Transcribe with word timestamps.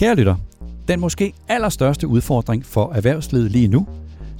Kære 0.00 0.14
lytter, 0.14 0.36
den 0.88 1.00
måske 1.00 1.32
allerstørste 1.48 2.08
udfordring 2.08 2.66
for 2.66 2.92
erhvervslivet 2.92 3.50
lige 3.50 3.68
nu, 3.68 3.86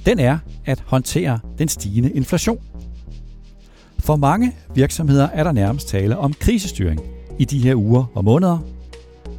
den 0.05 0.19
er 0.19 0.37
at 0.65 0.83
håndtere 0.85 1.39
den 1.57 1.67
stigende 1.67 2.11
inflation. 2.11 2.59
For 3.99 4.15
mange 4.15 4.55
virksomheder 4.75 5.27
er 5.27 5.43
der 5.43 5.51
nærmest 5.51 5.87
tale 5.87 6.17
om 6.17 6.33
krisestyring 6.33 7.01
i 7.39 7.45
de 7.45 7.59
her 7.59 7.75
uger 7.75 8.05
og 8.13 8.23
måneder. 8.23 8.57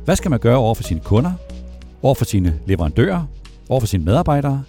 Hvad 0.04 0.16
skal 0.16 0.30
man 0.30 0.40
gøre 0.40 0.56
over 0.56 0.74
for 0.74 0.82
sine 0.82 1.00
kunder, 1.00 1.32
over 2.02 2.14
for 2.14 2.24
sine 2.24 2.58
leverandører, 2.66 3.26
over 3.68 3.80
for 3.80 3.86
sine 3.86 4.04
medarbejdere? 4.04 4.64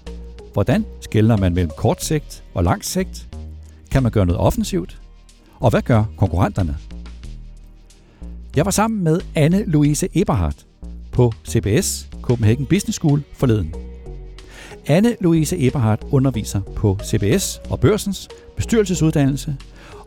Hvordan 0.53 0.85
skældner 1.01 1.37
man 1.37 1.53
mellem 1.53 1.71
kort 1.77 2.03
sigt 2.03 2.43
og 2.53 2.63
lang 2.63 2.85
sigt? 2.85 3.27
Kan 3.91 4.03
man 4.03 4.11
gøre 4.11 4.25
noget 4.25 4.41
offensivt? 4.41 5.01
Og 5.59 5.69
hvad 5.69 5.81
gør 5.81 6.03
konkurrenterne? 6.17 6.77
Jeg 8.55 8.65
var 8.65 8.71
sammen 8.71 9.03
med 9.03 9.19
Anne-Louise 9.37 10.21
Eberhardt 10.21 10.65
på 11.13 11.33
CBS, 11.47 12.09
Copenhagen 12.21 12.65
Business 12.65 12.95
School, 12.95 13.21
forleden. 13.33 13.73
Anne-Louise 14.89 15.55
Eberhardt 15.65 16.01
underviser 16.11 16.61
på 16.75 16.97
CBS 17.03 17.61
og 17.69 17.79
Børsens 17.79 18.29
bestyrelsesuddannelse, 18.55 19.55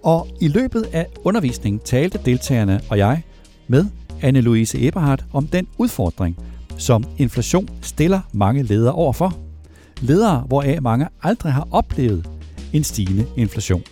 og 0.03 0.29
i 0.41 0.49
løbet 0.49 0.83
af 0.93 1.07
undervisningen 1.25 1.81
talte 1.85 2.21
deltagerne 2.25 2.81
og 2.91 2.99
jeg 2.99 3.23
med 3.69 3.85
Anne-Louise 4.23 4.87
Eberhardt 4.87 5.25
om 5.33 5.47
den 5.47 5.69
udfordring, 5.79 6.37
som 6.77 7.05
inflation 7.19 7.69
stiller 7.83 8.21
mange 8.33 8.63
ledere 8.63 8.93
overfor. 8.93 9.37
Ledere, 10.01 10.41
hvoraf 10.41 10.83
mange 10.83 11.09
aldrig 11.23 11.53
har 11.53 11.69
oplevet 11.71 12.31
en 12.73 12.85
stigende 12.85 13.27
inflation. 13.37 13.83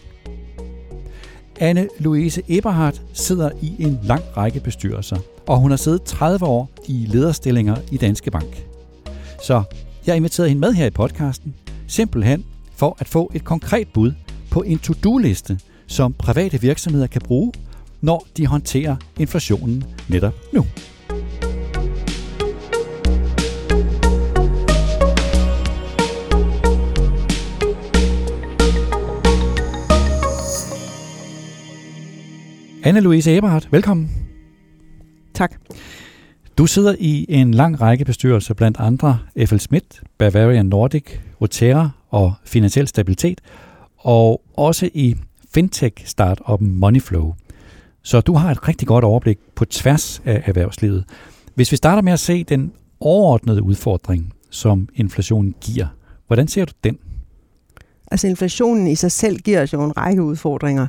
Anne-Louise 1.61 2.41
Eberhardt 2.49 3.03
sidder 3.13 3.51
i 3.63 3.75
en 3.79 3.99
lang 4.03 4.23
række 4.37 4.61
bestyrelser, 4.61 5.17
og 5.47 5.59
hun 5.59 5.71
har 5.71 5.77
siddet 5.77 6.03
30 6.03 6.47
år 6.47 6.71
i 6.89 7.07
lederstillinger 7.09 7.77
i 7.93 7.97
Danske 7.97 8.31
Bank. 8.31 8.67
Så 9.43 9.63
jeg 10.07 10.17
inviterede 10.17 10.49
hende 10.49 10.61
med 10.61 10.73
her 10.73 10.87
i 10.87 10.91
podcasten, 10.91 11.55
simpelthen 11.87 12.45
for 12.77 12.97
at 12.99 13.09
få 13.09 13.31
et 13.35 13.45
konkret 13.45 13.89
bud 13.89 14.13
på 14.51 14.63
en 14.63 14.79
to-do-liste, 14.79 15.59
som 15.87 16.13
private 16.13 16.61
virksomheder 16.61 17.07
kan 17.07 17.23
bruge, 17.25 17.53
når 18.01 18.27
de 18.37 18.47
håndterer 18.47 18.97
inflationen 19.19 19.85
netop 20.09 20.35
nu. 20.53 20.67
Anne-Louise 32.87 33.31
Eberhardt, 33.31 33.73
velkommen. 33.73 34.24
Tak. 35.35 35.55
Du 36.59 36.67
sidder 36.67 36.95
i 36.99 37.27
en 37.29 37.55
lang 37.55 37.81
række 37.81 38.05
bestyrelser, 38.05 38.55
blandt 38.55 38.77
andre 38.81 39.19
FL 39.47 39.57
Schmidt, 39.57 40.03
Bavarian 40.19 40.67
Nordic, 40.67 41.05
Rotera 41.41 41.91
og 42.11 42.33
Finansiel 42.45 42.89
Stabilitet, 42.89 43.41
og 43.99 44.43
også 44.57 44.91
i 44.95 45.17
fintech 45.55 46.07
startup 46.07 46.61
Moneyflow. 46.61 47.35
Så 48.03 48.21
du 48.21 48.35
har 48.35 48.51
et 48.51 48.69
rigtig 48.69 48.89
godt 48.89 49.05
overblik 49.05 49.39
på 49.55 49.65
tværs 49.65 50.23
af 50.25 50.43
erhvervslivet. 50.47 51.05
Hvis 51.55 51.73
vi 51.73 51.77
starter 51.77 52.03
med 52.03 52.13
at 52.13 52.21
se 52.21 52.45
den 52.45 52.73
overordnede 53.01 53.63
udfordring, 53.63 54.33
som 54.51 54.89
inflationen 54.95 55.55
giver, 55.61 55.87
hvordan 56.27 56.49
ser 56.49 56.65
du 56.65 56.73
den? 56.85 56.99
Altså 58.15 58.27
inflationen 58.27 58.87
i 58.87 58.95
sig 58.95 59.13
selv 59.13 59.39
giver 59.39 59.63
os 59.63 59.73
jo 59.73 59.85
en 59.85 59.97
række 59.97 60.23
udfordringer. 60.23 60.87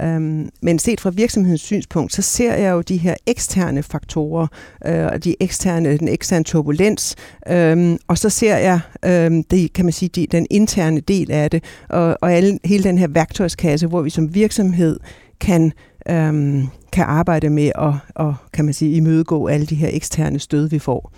Øhm, 0.00 0.48
men 0.62 0.78
set 0.78 1.00
fra 1.00 1.10
virksomhedens 1.10 1.60
synspunkt, 1.60 2.12
så 2.12 2.22
ser 2.22 2.54
jeg 2.54 2.72
jo 2.72 2.80
de 2.80 2.96
her 2.96 3.14
eksterne 3.26 3.82
faktorer, 3.82 4.46
øh, 4.86 5.06
og 5.06 5.24
de 5.24 5.34
eksterne, 5.40 5.98
den 5.98 6.08
eksterne 6.08 6.44
turbulens, 6.44 7.16
um, 7.50 7.98
og 8.08 8.18
så 8.18 8.30
ser 8.30 8.56
jeg 8.56 8.80
um, 9.26 9.44
det, 9.44 9.72
kan 9.72 9.84
man 9.84 9.92
sige, 9.92 10.08
de, 10.08 10.26
den 10.26 10.46
interne 10.50 11.00
del 11.00 11.30
af 11.30 11.50
det, 11.50 11.64
og, 11.88 12.18
og 12.20 12.32
alle, 12.32 12.58
hele 12.64 12.84
den 12.84 12.98
her 12.98 13.08
værktøjskasse, 13.08 13.86
hvor 13.86 14.02
vi 14.02 14.10
som 14.10 14.34
virksomhed 14.34 15.00
kan 15.40 15.72
um, 16.10 16.70
kan 16.92 17.04
arbejde 17.04 17.50
med 17.50 17.72
at, 17.74 17.92
og, 18.14 18.34
kan 18.52 18.64
man 18.64 18.74
sige, 18.74 18.96
imødegå 18.96 19.46
alle 19.46 19.66
de 19.66 19.74
her 19.74 19.88
eksterne 19.92 20.38
stød, 20.38 20.68
vi 20.68 20.78
får. 20.78 21.12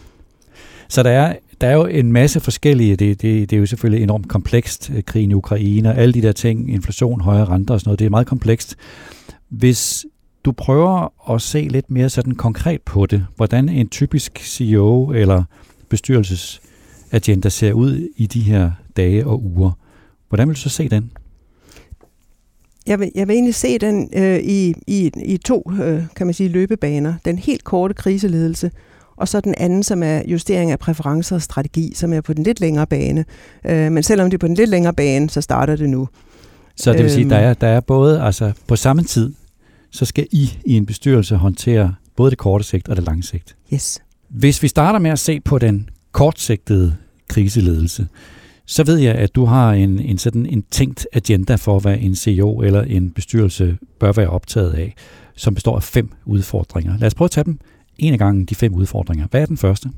Så 0.89 1.03
der 1.03 1.11
er, 1.11 1.35
der 1.61 1.67
er 1.69 1.75
jo 1.75 1.87
en 1.87 2.13
masse 2.13 2.41
forskellige, 2.41 2.97
det, 2.97 3.23
det, 3.23 3.51
det 3.51 3.57
er 3.57 3.61
jo 3.61 3.67
selvfølgelig 3.67 4.03
enormt 4.03 4.29
komplekst, 4.29 4.91
øh, 4.95 5.03
krigen 5.03 5.31
i 5.31 5.35
Ukraine 5.35 5.89
og 5.89 5.97
alle 5.97 6.15
de 6.15 6.23
der 6.23 6.33
ting, 6.33 6.73
inflation, 6.73 7.21
højere 7.21 7.45
renter 7.45 7.75
og 7.75 7.81
sådan 7.81 7.89
noget, 7.89 7.99
det 7.99 8.07
er 8.07 8.11
meget 8.11 8.27
komplekst. 8.27 8.77
Hvis 9.49 10.07
du 10.45 10.53
prøver 10.53 11.33
at 11.35 11.43
se 11.43 11.69
lidt 11.71 11.91
mere 11.91 12.09
sådan 12.09 12.35
konkret 12.35 12.83
på 12.83 13.07
det, 13.07 13.27
hvordan 13.37 13.69
en 13.69 13.89
typisk 13.89 14.39
CEO 14.39 15.13
eller 15.13 15.43
bestyrelsesagenda 15.89 17.49
ser 17.49 17.73
ud 17.73 18.09
i 18.17 18.27
de 18.27 18.41
her 18.41 18.71
dage 18.97 19.27
og 19.27 19.45
uger, 19.45 19.71
hvordan 20.29 20.49
vil 20.49 20.57
du 20.57 20.61
så 20.61 20.69
se 20.69 20.89
den? 20.89 21.11
Jeg 22.87 23.01
vil, 23.01 23.11
jeg 23.15 23.29
vil 23.29 23.35
egentlig 23.35 23.55
se 23.55 23.79
den 23.79 24.11
øh, 24.17 24.39
i, 24.39 24.75
i, 24.87 25.11
i 25.25 25.37
to 25.37 25.73
øh, 25.83 26.03
kan 26.17 26.27
man 26.27 26.35
sige, 26.35 26.49
løbebaner. 26.49 27.15
Den 27.25 27.39
helt 27.39 27.65
korte 27.65 27.95
kriseledelse, 27.95 28.71
og 29.19 29.29
så 29.29 29.41
den 29.41 29.55
anden, 29.59 29.83
som 29.83 30.03
er 30.03 30.23
justering 30.27 30.71
af 30.71 30.79
præferencer 30.79 31.37
og 31.37 31.43
strategi, 31.43 31.93
som 31.95 32.13
er 32.13 32.21
på 32.21 32.33
den 32.33 32.45
lidt 32.45 32.61
længere 32.61 32.87
bane. 32.87 33.25
Øh, 33.65 33.93
men 33.93 34.03
selvom 34.03 34.31
det 34.31 34.37
er 34.37 34.39
på 34.39 34.47
den 34.47 34.55
lidt 34.55 34.71
længere 34.71 34.95
bane, 34.95 35.31
så 35.31 35.41
starter 35.41 35.77
det 35.77 35.91
nu. 35.91 36.09
Så 36.77 36.93
det 36.93 37.03
vil 37.03 37.11
sige, 37.11 37.31
der 37.31 37.39
øhm. 37.39 37.49
er, 37.49 37.55
der 37.55 37.67
er 37.67 37.81
både, 37.81 38.23
altså 38.23 38.53
på 38.67 38.77
samme 38.77 39.03
tid, 39.03 39.33
så 39.91 40.05
skal 40.05 40.27
I 40.31 40.51
i 40.65 40.77
en 40.77 40.87
bestyrelse 40.87 41.37
håndtere 41.37 41.95
både 42.17 42.31
det 42.31 42.39
korte 42.39 42.65
sigt 42.65 42.89
og 42.89 42.97
det 42.97 43.05
lange 43.05 43.23
sigt. 43.23 43.57
Yes. 43.75 44.03
Hvis 44.29 44.63
vi 44.63 44.69
starter 44.69 44.99
med 44.99 45.11
at 45.11 45.19
se 45.19 45.41
på 45.41 45.59
den 45.59 45.89
kortsigtede 46.13 46.97
kriseledelse, 47.29 48.07
så 48.67 48.85
ved 48.85 48.97
jeg, 48.97 49.15
at 49.15 49.35
du 49.35 49.45
har 49.45 49.73
en, 49.73 49.99
en 49.99 50.19
sådan 50.19 50.47
en 50.47 50.65
tænkt 50.71 51.07
agenda 51.13 51.55
for, 51.55 51.79
hvad 51.79 51.97
en 52.01 52.17
CEO 52.17 52.61
eller 52.61 52.83
en 52.83 53.11
bestyrelse 53.11 53.79
bør 54.01 54.13
være 54.13 54.31
optaget 54.31 54.73
af, 54.73 54.95
som 55.37 55.55
består 55.55 55.77
af 55.77 55.83
fem 55.83 56.11
udfordringer. 56.27 56.99
Lad 56.99 57.07
os 57.07 57.15
prøve 57.15 57.27
at 57.27 57.31
tage 57.31 57.45
dem 57.45 57.59
en 57.99 58.13
af 58.13 58.19
gangen, 58.19 58.45
de 58.45 58.55
fem 58.55 58.75
udfordringer. 58.75 59.27
Hvad 59.31 59.43
er 59.43 59.47
den 59.47 59.57
første? 59.57 59.91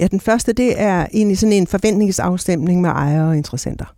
Ja, 0.00 0.06
den 0.06 0.20
første, 0.20 0.52
det 0.52 0.80
er 0.80 1.06
egentlig 1.12 1.38
sådan 1.38 1.52
en 1.52 1.66
forventningsafstemning 1.66 2.80
med 2.80 2.90
ejere 2.90 3.28
og 3.28 3.36
interessenter. 3.36 3.94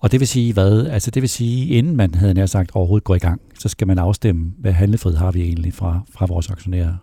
Og 0.00 0.12
det 0.12 0.20
vil 0.20 0.28
sige 0.28 0.52
hvad? 0.52 0.86
Altså 0.86 1.10
det 1.10 1.22
vil 1.22 1.30
sige, 1.30 1.66
inden 1.66 1.96
man 1.96 2.14
havde 2.14 2.34
nær 2.34 2.46
sagt 2.46 2.70
overhovedet 2.74 3.04
går 3.04 3.14
i 3.14 3.18
gang, 3.18 3.40
så 3.58 3.68
skal 3.68 3.86
man 3.86 3.98
afstemme, 3.98 4.52
hvad 4.58 4.72
handlefrihed 4.72 5.18
har 5.18 5.32
vi 5.32 5.42
egentlig 5.42 5.74
fra, 5.74 6.00
fra 6.14 6.26
vores 6.26 6.50
aktionærer? 6.50 6.94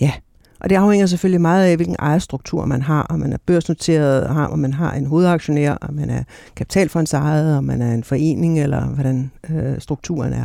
Ja, 0.00 0.12
og 0.60 0.70
det 0.70 0.76
afhænger 0.76 1.06
selvfølgelig 1.06 1.40
meget 1.40 1.66
af, 1.66 1.76
hvilken 1.76 1.96
ejerstruktur 1.98 2.64
man 2.64 2.82
har, 2.82 3.02
om 3.02 3.20
man 3.20 3.32
er 3.32 3.36
børsnoteret, 3.46 4.26
om 4.26 4.58
man 4.58 4.72
har 4.72 4.92
en 4.92 5.06
hovedaktionær, 5.06 5.74
om 5.74 5.94
man 5.94 6.10
er 6.10 6.22
kapitalfondsejet, 6.56 7.56
om 7.56 7.64
man 7.64 7.82
er 7.82 7.94
en 7.94 8.04
forening, 8.04 8.60
eller 8.60 8.86
hvordan 8.86 9.30
øh, 9.50 9.80
strukturen 9.80 10.32
er 10.32 10.44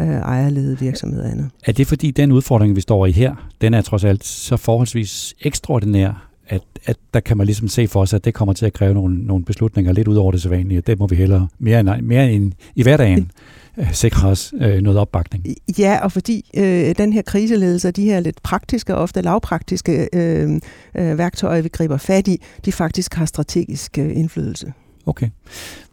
øh, 0.00 0.06
ejerledede 0.06 0.78
virksomhed 0.78 1.22
og 1.22 1.30
andet. 1.30 1.50
Er 1.64 1.72
det 1.72 1.86
fordi 1.86 2.10
den 2.10 2.32
udfordring, 2.32 2.76
vi 2.76 2.80
står 2.80 3.06
i 3.06 3.12
her, 3.12 3.50
den 3.60 3.74
er 3.74 3.82
trods 3.82 4.04
alt 4.04 4.24
så 4.24 4.56
forholdsvis 4.56 5.34
ekstraordinær, 5.40 6.30
at, 6.48 6.62
at 6.84 6.96
der 7.14 7.20
kan 7.20 7.36
man 7.36 7.46
ligesom 7.46 7.68
se 7.68 7.88
for 7.88 8.04
sig, 8.04 8.16
at 8.16 8.24
det 8.24 8.34
kommer 8.34 8.52
til 8.52 8.66
at 8.66 8.72
kræve 8.72 8.94
nogle, 8.94 9.26
nogle 9.26 9.44
beslutninger 9.44 9.92
lidt 9.92 10.08
ud 10.08 10.16
over 10.16 10.32
det 10.32 10.42
sædvanlige. 10.42 10.80
Det 10.80 10.98
må 10.98 11.06
vi 11.06 11.16
hellere 11.16 11.48
mere 11.58 11.80
end, 11.80 12.02
mere 12.02 12.32
end 12.32 12.52
i 12.74 12.82
hverdagen 12.82 13.30
øh, 13.78 13.92
sikre 13.92 14.28
os 14.28 14.54
øh, 14.60 14.80
noget 14.80 14.98
opbakning. 14.98 15.44
Ja, 15.78 15.98
og 16.02 16.12
fordi 16.12 16.50
øh, 16.56 16.94
den 16.98 17.12
her 17.12 17.22
kriseledelse 17.22 17.88
og 17.88 17.96
de 17.96 18.04
her 18.04 18.20
lidt 18.20 18.42
praktiske 18.42 18.94
og 18.94 19.02
ofte 19.02 19.20
lavpraktiske 19.20 20.08
øh, 20.12 20.60
øh, 20.94 21.18
værktøjer, 21.18 21.62
vi 21.62 21.68
griber 21.68 21.96
fat 21.96 22.28
i, 22.28 22.40
de 22.64 22.72
faktisk 22.72 23.14
har 23.14 23.24
strategisk 23.24 23.98
øh, 23.98 24.16
indflydelse. 24.16 24.72
Okay. 25.06 25.28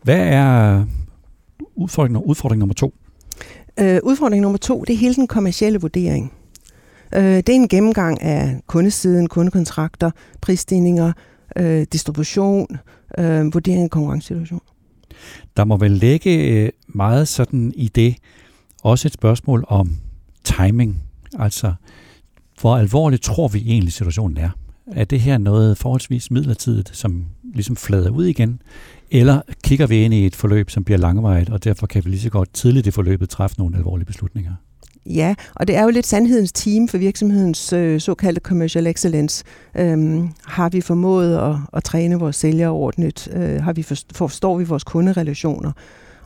Hvad 0.04 0.20
er 0.20 0.86
udfordring, 1.76 2.18
udfordring 2.18 2.60
nummer 2.60 2.74
to? 2.74 2.94
Øh, 3.80 4.00
udfordring 4.04 4.42
nummer 4.42 4.58
to, 4.58 4.84
det 4.88 4.94
er 4.94 4.98
hele 4.98 5.16
den 5.16 5.28
kommercielle 5.28 5.82
vurdering. 5.82 6.34
Øh, 7.16 7.22
det 7.24 7.50
er 7.50 7.54
en 7.54 7.68
gennemgang 7.68 8.22
af 8.22 8.60
kundesiden, 8.68 9.28
kundekontrakter, 9.28 10.12
prisstigninger, 10.42 11.14
øh, 11.56 11.88
distribution, 11.92 12.68
øh, 13.18 13.54
vurdering 13.54 13.84
af 13.84 13.90
konkurrencesituation. 13.90 14.62
Der 15.58 15.66
må 15.66 15.78
vel 15.78 15.92
ligge 15.92 16.50
øh, 16.50 16.70
meget 16.88 17.28
sådan 17.28 17.74
i 17.76 17.88
det 17.88 18.16
også 18.84 19.08
et 19.08 19.14
spørgsmål 19.14 19.66
om 19.68 19.90
timing. 20.44 21.04
Altså, 21.40 21.74
hvor 22.62 22.78
alvorligt 22.78 23.22
tror 23.22 23.48
vi 23.48 23.60
egentlig 23.60 23.94
situationen 23.94 24.38
er? 24.38 24.50
Er 24.92 25.06
det 25.06 25.20
her 25.20 25.38
noget 25.38 25.78
forholdsvis 25.78 26.32
midlertidigt, 26.32 26.90
som 26.94 27.26
ligesom 27.54 27.76
flader 27.76 28.10
ud 28.10 28.26
igen? 28.26 28.62
Eller 29.12 29.42
kigger 29.64 29.88
vi 29.88 30.04
ind 30.04 30.14
i 30.14 30.26
et 30.26 30.36
forløb, 30.36 30.70
som 30.70 30.84
bliver 30.84 30.98
langvejet, 30.98 31.50
og 31.50 31.64
derfor 31.64 31.88
kan 31.88 32.06
vi 32.06 32.10
lige 32.10 32.20
så 32.20 32.30
godt 32.30 32.54
tidligt 32.54 32.88
i 32.88 32.92
forløbet 32.92 33.30
træffe 33.30 33.60
nogle 33.60 33.78
alvorlige 33.78 34.06
beslutninger? 34.06 34.52
Ja, 35.06 35.36
og 35.56 35.68
det 35.68 35.76
er 35.76 35.84
jo 35.84 35.90
lidt 35.90 36.06
sandhedens 36.06 36.52
team 36.52 36.88
for 36.88 36.98
virksomhedens 36.98 37.74
øh, 37.74 38.00
såkaldte 38.00 38.42
commercial 38.42 38.88
excellence. 38.88 39.44
Øhm, 39.76 40.30
har 40.46 40.70
vi 40.70 40.82
formået 40.82 41.38
at, 41.38 41.56
at 41.74 41.84
træne 41.84 42.16
vores 42.16 42.36
sælgere 42.36 42.70
ordentligt? 42.70 43.30
Øh, 43.34 43.64
har 43.64 43.74
vi 43.74 43.84
forstår, 43.84 44.14
forstår 44.14 44.58
vi 44.58 44.64
vores 44.64 44.84
kunderelationer? 44.84 45.72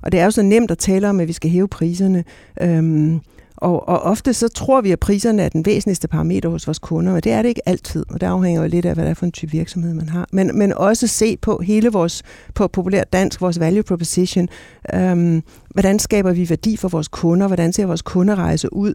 Og 0.02 0.12
det 0.12 0.19
er 0.19 0.25
jo 0.25 0.31
så 0.31 0.42
nemt 0.42 0.72
at 0.72 0.78
tale 0.78 1.10
om, 1.10 1.19
at 1.19 1.28
vi 1.28 1.34
skal 1.34 1.50
hæve 1.50 1.68
priserne. 1.68 2.24
Øhm, 2.62 3.22
og, 3.62 3.88
og 3.88 4.02
ofte 4.02 4.34
så 4.34 4.48
tror 4.48 4.81
vi, 4.81 4.92
at 4.92 5.00
priserne 5.00 5.42
er 5.42 5.50
den 5.50 5.66
væsentligste 5.66 6.08
parameter 6.08 6.50
hos 6.50 6.68
vores 6.68 6.80
kunder, 6.80 7.13
men 7.13 7.22
det 7.22 7.31
er 7.31 7.42
det 7.42 7.50
ikke 7.50 7.69
altid, 7.69 8.06
og 8.10 8.22
det 8.22 8.28
afhænger 8.28 8.62
jo 8.62 8.68
lidt 8.68 8.86
af, 8.86 8.94
hvad 8.94 9.04
det 9.04 9.10
er 9.10 9.13
for 9.13 9.25
en 9.25 9.31
type 9.31 9.52
virksomhed, 9.52 9.94
man 9.94 10.10
har. 10.10 10.28
Men, 10.31 10.58
men 10.58 10.74
også 10.74 11.08
se 11.08 11.38
på 11.38 11.62
hele 11.63 11.90
vores, 11.90 12.24
på 12.56 12.68
populært 12.68 13.13
dansk, 13.13 13.42
vores 13.42 13.60
value 13.60 13.84
proposition. 13.84 14.50
Øhm, 14.94 15.44
hvordan 15.69 16.00
skaber 16.00 16.31
vi 16.31 16.50
værdi 16.50 16.78
for 16.78 16.88
vores 16.88 17.08
kunder? 17.08 17.48
Hvordan 17.48 17.74
ser 17.74 17.86
vores 17.86 18.02
kunderejse 18.02 18.74
ud? 18.74 18.94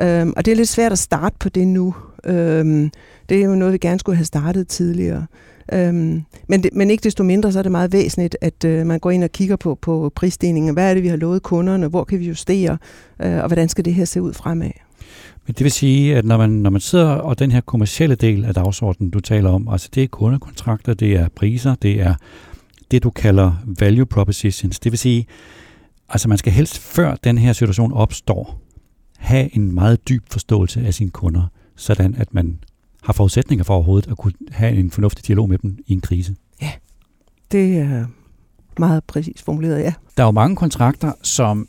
Øhm, 0.00 0.32
og 0.36 0.44
det 0.44 0.52
er 0.52 0.56
lidt 0.56 0.68
svært 0.68 0.92
at 0.92 0.98
starte 0.98 1.36
på 1.40 1.48
det 1.48 1.68
nu. 1.68 1.94
Øhm, 2.24 2.90
det 3.28 3.40
er 3.40 3.44
jo 3.44 3.54
noget, 3.54 3.72
vi 3.72 3.78
gerne 3.78 4.00
skulle 4.00 4.16
have 4.16 4.24
startet 4.24 4.68
tidligere. 4.68 5.26
Øhm, 5.72 6.22
men, 6.48 6.62
det, 6.62 6.70
men 6.72 6.90
ikke 6.90 7.04
desto 7.04 7.24
mindre, 7.24 7.52
så 7.52 7.58
er 7.58 7.62
det 7.62 7.72
meget 7.72 7.92
væsentligt, 7.92 8.36
at 8.40 8.64
øh, 8.64 8.86
man 8.86 9.00
går 9.00 9.10
ind 9.10 9.24
og 9.24 9.32
kigger 9.32 9.56
på, 9.56 9.74
på 9.74 10.12
prisstigningen. 10.14 10.72
Hvad 10.74 10.90
er 10.90 10.94
det, 10.94 11.02
vi 11.02 11.08
har 11.08 11.16
lovet 11.16 11.42
kunderne? 11.42 11.86
Hvor 11.86 12.04
kan 12.04 12.20
vi 12.20 12.26
justere? 12.26 12.78
Øh, 13.22 13.36
og 13.36 13.46
hvordan 13.46 13.68
skal 13.68 13.84
det 13.84 13.94
her 13.94 14.04
se 14.04 14.22
ud 14.22 14.32
fremad? 14.32 14.70
Men 15.46 15.54
det 15.54 15.64
vil 15.64 15.72
sige, 15.72 16.16
at 16.16 16.24
når 16.24 16.36
man, 16.36 16.50
når 16.50 16.70
man 16.70 16.80
sidder, 16.80 17.08
og 17.08 17.38
den 17.38 17.50
her 17.50 17.60
kommercielle 17.60 18.14
del 18.14 18.44
af 18.44 18.54
dagsordenen, 18.54 19.10
du 19.10 19.20
taler 19.20 19.50
om, 19.50 19.68
altså 19.68 19.88
det 19.94 20.02
er 20.02 20.06
kundekontrakter, 20.06 20.94
det 20.94 21.12
er 21.12 21.28
priser, 21.36 21.74
det 21.74 22.00
er 22.00 22.14
det, 22.90 23.02
du 23.02 23.10
kalder 23.10 23.52
value 23.78 24.06
propositions. 24.06 24.80
Det 24.80 24.92
vil 24.92 24.98
sige, 24.98 25.26
altså 26.08 26.28
man 26.28 26.38
skal 26.38 26.52
helst 26.52 26.78
før 26.78 27.14
den 27.24 27.38
her 27.38 27.52
situation 27.52 27.92
opstår, 27.92 28.60
have 29.18 29.56
en 29.56 29.74
meget 29.74 30.08
dyb 30.08 30.24
forståelse 30.30 30.80
af 30.86 30.94
sine 30.94 31.10
kunder, 31.10 31.42
sådan 31.76 32.14
at 32.18 32.34
man 32.34 32.58
har 33.08 33.12
forudsætninger 33.12 33.64
for 33.64 33.74
overhovedet 33.74 34.10
at 34.10 34.16
kunne 34.16 34.32
have 34.50 34.72
en 34.72 34.90
fornuftig 34.90 35.26
dialog 35.26 35.48
med 35.48 35.58
dem 35.58 35.78
i 35.86 35.92
en 35.92 36.00
krise. 36.00 36.36
Ja, 36.62 36.70
det 37.52 37.76
er 37.76 38.06
meget 38.78 39.04
præcis 39.04 39.42
formuleret, 39.42 39.78
ja. 39.78 39.94
Der 40.16 40.22
er 40.22 40.26
jo 40.26 40.30
mange 40.30 40.56
kontrakter, 40.56 41.12
som 41.22 41.68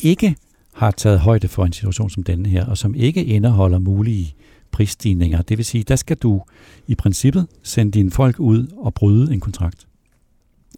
ikke 0.00 0.36
har 0.74 0.90
taget 0.90 1.20
højde 1.20 1.48
for 1.48 1.64
en 1.64 1.72
situation 1.72 2.10
som 2.10 2.22
denne 2.22 2.48
her, 2.48 2.66
og 2.66 2.78
som 2.78 2.94
ikke 2.94 3.24
indeholder 3.24 3.78
mulige 3.78 4.34
prisstigninger. 4.70 5.42
Det 5.42 5.58
vil 5.58 5.64
sige, 5.64 5.84
der 5.84 5.96
skal 5.96 6.16
du 6.16 6.42
i 6.86 6.94
princippet 6.94 7.46
sende 7.62 7.92
dine 7.92 8.10
folk 8.10 8.40
ud 8.40 8.66
og 8.76 8.94
bryde 8.94 9.34
en 9.34 9.40
kontrakt. 9.40 9.85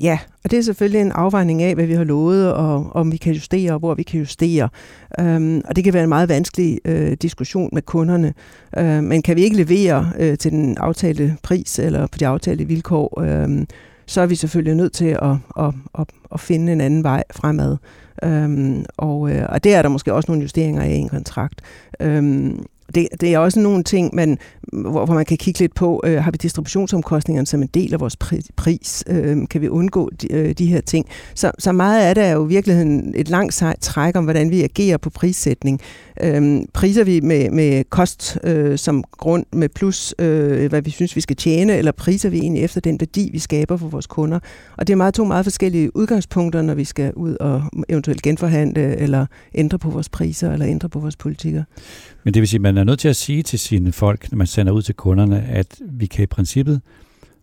Ja, 0.00 0.18
og 0.44 0.50
det 0.50 0.58
er 0.58 0.62
selvfølgelig 0.62 1.00
en 1.00 1.12
afvejning 1.12 1.62
af, 1.62 1.74
hvad 1.74 1.86
vi 1.86 1.94
har 1.94 2.04
lovet, 2.04 2.52
og 2.52 2.96
om 2.96 3.12
vi 3.12 3.16
kan 3.16 3.32
justere, 3.32 3.72
og 3.72 3.78
hvor 3.78 3.94
vi 3.94 4.02
kan 4.02 4.18
justere. 4.20 4.68
Øhm, 5.20 5.62
og 5.68 5.76
det 5.76 5.84
kan 5.84 5.94
være 5.94 6.02
en 6.02 6.08
meget 6.08 6.28
vanskelig 6.28 6.78
øh, 6.84 7.12
diskussion 7.12 7.70
med 7.72 7.82
kunderne. 7.82 8.34
Øh, 8.78 9.02
men 9.02 9.22
kan 9.22 9.36
vi 9.36 9.42
ikke 9.42 9.56
levere 9.56 10.12
øh, 10.18 10.38
til 10.38 10.52
den 10.52 10.78
aftalte 10.78 11.36
pris, 11.42 11.78
eller 11.78 12.06
på 12.06 12.18
de 12.18 12.26
aftalte 12.26 12.64
vilkår, 12.64 13.20
øh, 13.20 13.66
så 14.06 14.20
er 14.20 14.26
vi 14.26 14.34
selvfølgelig 14.34 14.74
nødt 14.74 14.92
til 14.92 15.18
at, 15.22 15.36
at, 15.58 15.74
at, 15.98 16.06
at 16.32 16.40
finde 16.40 16.72
en 16.72 16.80
anden 16.80 17.04
vej 17.04 17.24
fremad. 17.32 17.76
Øhm, 18.22 18.84
og, 18.96 19.30
øh, 19.30 19.46
og 19.48 19.64
der 19.64 19.76
er 19.76 19.82
der 19.82 19.88
måske 19.88 20.14
også 20.14 20.30
nogle 20.30 20.42
justeringer 20.42 20.82
af 20.82 20.90
i 20.90 20.96
en 20.96 21.08
kontrakt. 21.08 21.60
Øhm, 22.00 22.64
det, 22.94 23.08
det 23.20 23.34
er 23.34 23.38
også 23.38 23.60
nogle 23.60 23.84
ting, 23.84 24.14
man, 24.14 24.38
hvor, 24.72 25.04
hvor 25.04 25.14
man 25.14 25.24
kan 25.24 25.36
kigge 25.36 25.60
lidt 25.60 25.74
på, 25.74 26.02
øh, 26.04 26.22
har 26.22 26.30
vi 26.30 26.36
distributionsomkostningerne 26.42 27.46
som 27.46 27.62
en 27.62 27.68
del 27.74 27.94
af 27.94 28.00
vores 28.00 28.16
pris? 28.56 29.04
Øh, 29.06 29.48
kan 29.50 29.60
vi 29.60 29.68
undgå 29.68 30.10
de, 30.22 30.32
øh, 30.32 30.52
de 30.52 30.66
her 30.66 30.80
ting? 30.80 31.06
Så, 31.34 31.52
så 31.58 31.72
meget 31.72 32.02
af 32.02 32.14
det 32.14 32.24
er 32.24 32.32
jo 32.32 32.46
i 32.46 32.48
virkeligheden 32.48 33.14
et 33.16 33.28
langt 33.28 33.54
sejt 33.54 33.80
træk 33.80 34.16
om, 34.16 34.24
hvordan 34.24 34.50
vi 34.50 34.62
agerer 34.62 34.96
på 34.96 35.10
prissætning. 35.10 35.80
Øh, 36.22 36.62
priser 36.74 37.04
vi 37.04 37.20
med, 37.20 37.50
med 37.50 37.84
kost 37.90 38.38
øh, 38.44 38.78
som 38.78 39.04
grund, 39.18 39.44
med 39.52 39.68
plus, 39.68 40.14
øh, 40.18 40.68
hvad 40.68 40.82
vi 40.82 40.90
synes, 40.90 41.16
vi 41.16 41.20
skal 41.20 41.36
tjene, 41.36 41.76
eller 41.76 41.92
priser 41.92 42.28
vi 42.28 42.38
egentlig 42.38 42.62
efter 42.62 42.80
den 42.80 43.00
værdi, 43.00 43.30
vi 43.32 43.38
skaber 43.38 43.76
for 43.76 43.88
vores 43.88 44.06
kunder? 44.06 44.38
Og 44.76 44.86
det 44.86 44.92
er 44.92 44.96
meget 44.96 45.14
to 45.14 45.24
meget 45.24 45.44
forskellige 45.44 45.96
udgangspunkter, 45.96 46.62
når 46.62 46.74
vi 46.74 46.84
skal 46.84 47.12
ud 47.14 47.36
og 47.40 47.62
eventuelt 47.88 48.22
genforhandle, 48.22 48.96
eller 48.96 49.26
ændre 49.54 49.78
på 49.78 49.90
vores 49.90 50.08
priser, 50.08 50.52
eller 50.52 50.66
ændre 50.66 50.88
på 50.88 50.98
vores 50.98 51.16
politikker. 51.16 51.64
Men 52.28 52.34
det 52.34 52.40
vil 52.40 52.48
sige, 52.48 52.58
at 52.58 52.62
man 52.62 52.78
er 52.78 52.84
nødt 52.84 53.00
til 53.00 53.08
at 53.08 53.16
sige 53.16 53.42
til 53.42 53.58
sine 53.58 53.92
folk, 53.92 54.32
når 54.32 54.36
man 54.36 54.46
sender 54.46 54.72
ud 54.72 54.82
til 54.82 54.94
kunderne, 54.94 55.42
at 55.42 55.80
vi 55.80 56.06
kan 56.06 56.22
i 56.22 56.26
princippet 56.26 56.80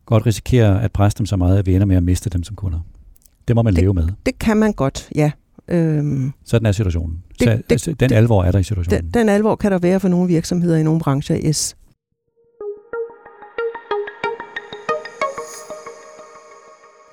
godt 0.06 0.26
risikere 0.26 0.84
at 0.84 0.92
presse 0.92 1.18
dem 1.18 1.26
så 1.26 1.36
meget, 1.36 1.58
at 1.58 1.66
vi 1.66 1.76
ender 1.76 1.86
med 1.88 1.96
at 1.96 2.04
miste 2.04 2.30
dem 2.30 2.44
som 2.44 2.56
kunder. 2.56 2.80
Det 3.48 3.56
må 3.56 3.62
man 3.62 3.74
det, 3.74 3.82
leve 3.82 3.94
med. 3.94 4.08
Det 4.26 4.40
kan 4.40 4.58
man 4.58 4.74
godt, 4.74 5.10
ja. 5.16 5.32
Øhm, 5.68 6.34
Sådan 6.44 6.66
er 6.66 6.72
situationen. 6.72 7.24
Det, 7.30 7.40
så, 7.40 7.50
det, 7.50 7.64
altså, 7.70 7.94
den 7.94 8.10
det, 8.10 8.16
alvor 8.16 8.44
er 8.44 8.52
der 8.52 8.60
i 8.60 8.64
situationen. 8.64 9.04
Den, 9.04 9.12
den 9.14 9.30
alvor 9.30 9.56
kan 9.56 9.72
der 9.72 9.78
være 9.78 10.00
for 10.00 10.08
nogle 10.08 10.28
virksomheder 10.28 10.78
i 10.78 10.84
nogle 10.84 11.00
brancher, 11.00 11.38
yes. 11.46 11.76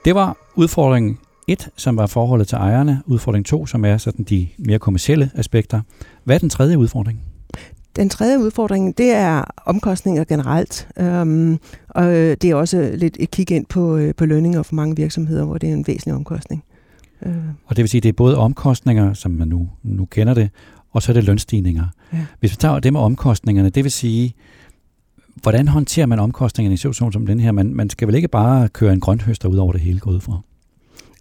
Det 0.04 0.14
var 0.14 0.36
udfordring 0.54 1.20
1, 1.48 1.68
som 1.76 1.96
var 1.96 2.06
forholdet 2.06 2.48
til 2.48 2.56
ejerne. 2.56 3.02
Udfordring 3.06 3.46
2, 3.46 3.66
som 3.66 3.84
er 3.84 3.96
sådan 3.96 4.24
de 4.24 4.48
mere 4.58 4.78
kommercielle 4.78 5.30
aspekter. 5.34 5.80
Hvad 6.24 6.34
er 6.34 6.40
den 6.40 6.50
tredje 6.50 6.78
udfordring? 6.78 7.31
Den 7.96 8.08
tredje 8.08 8.38
udfordring, 8.38 8.98
det 8.98 9.10
er 9.10 9.44
omkostninger 9.66 10.24
generelt. 10.24 10.88
Øhm, 10.98 11.58
og 11.88 12.04
det 12.12 12.44
er 12.44 12.54
også 12.54 12.90
lidt 12.94 13.16
et 13.20 13.30
kig 13.30 13.50
ind 13.50 13.66
på, 13.66 13.96
øh, 13.96 14.14
på 14.14 14.26
lønninger 14.26 14.62
for 14.62 14.74
mange 14.74 14.96
virksomheder, 14.96 15.44
hvor 15.44 15.58
det 15.58 15.68
er 15.68 15.72
en 15.72 15.86
væsentlig 15.86 16.14
omkostning. 16.14 16.64
Øh. 17.26 17.32
Og 17.66 17.76
det 17.76 17.82
vil 17.82 17.88
sige, 17.88 18.00
det 18.00 18.08
er 18.08 18.12
både 18.12 18.38
omkostninger, 18.38 19.14
som 19.14 19.30
man 19.30 19.48
nu, 19.48 19.68
nu 19.82 20.04
kender 20.04 20.34
det, 20.34 20.50
og 20.90 21.02
så 21.02 21.12
er 21.12 21.14
det 21.14 21.24
lønstigninger. 21.24 21.84
Ja. 22.12 22.18
Hvis 22.40 22.50
vi 22.50 22.56
tager 22.56 22.80
det 22.80 22.92
med 22.92 23.00
omkostningerne, 23.00 23.70
det 23.70 23.84
vil 23.84 23.92
sige, 23.92 24.34
hvordan 25.42 25.68
håndterer 25.68 26.06
man 26.06 26.18
omkostningerne 26.18 26.72
i 26.72 26.74
en 26.74 26.78
situation 26.78 27.12
som 27.12 27.26
den 27.26 27.40
her? 27.40 27.52
Man, 27.52 27.74
man 27.74 27.90
skal 27.90 28.08
vel 28.08 28.14
ikke 28.14 28.28
bare 28.28 28.68
køre 28.68 28.92
en 28.92 29.00
grønthøster 29.00 29.48
ud 29.48 29.56
over 29.56 29.72
det 29.72 29.80
hele 29.80 30.00
gået 30.00 30.22
fra? 30.22 30.40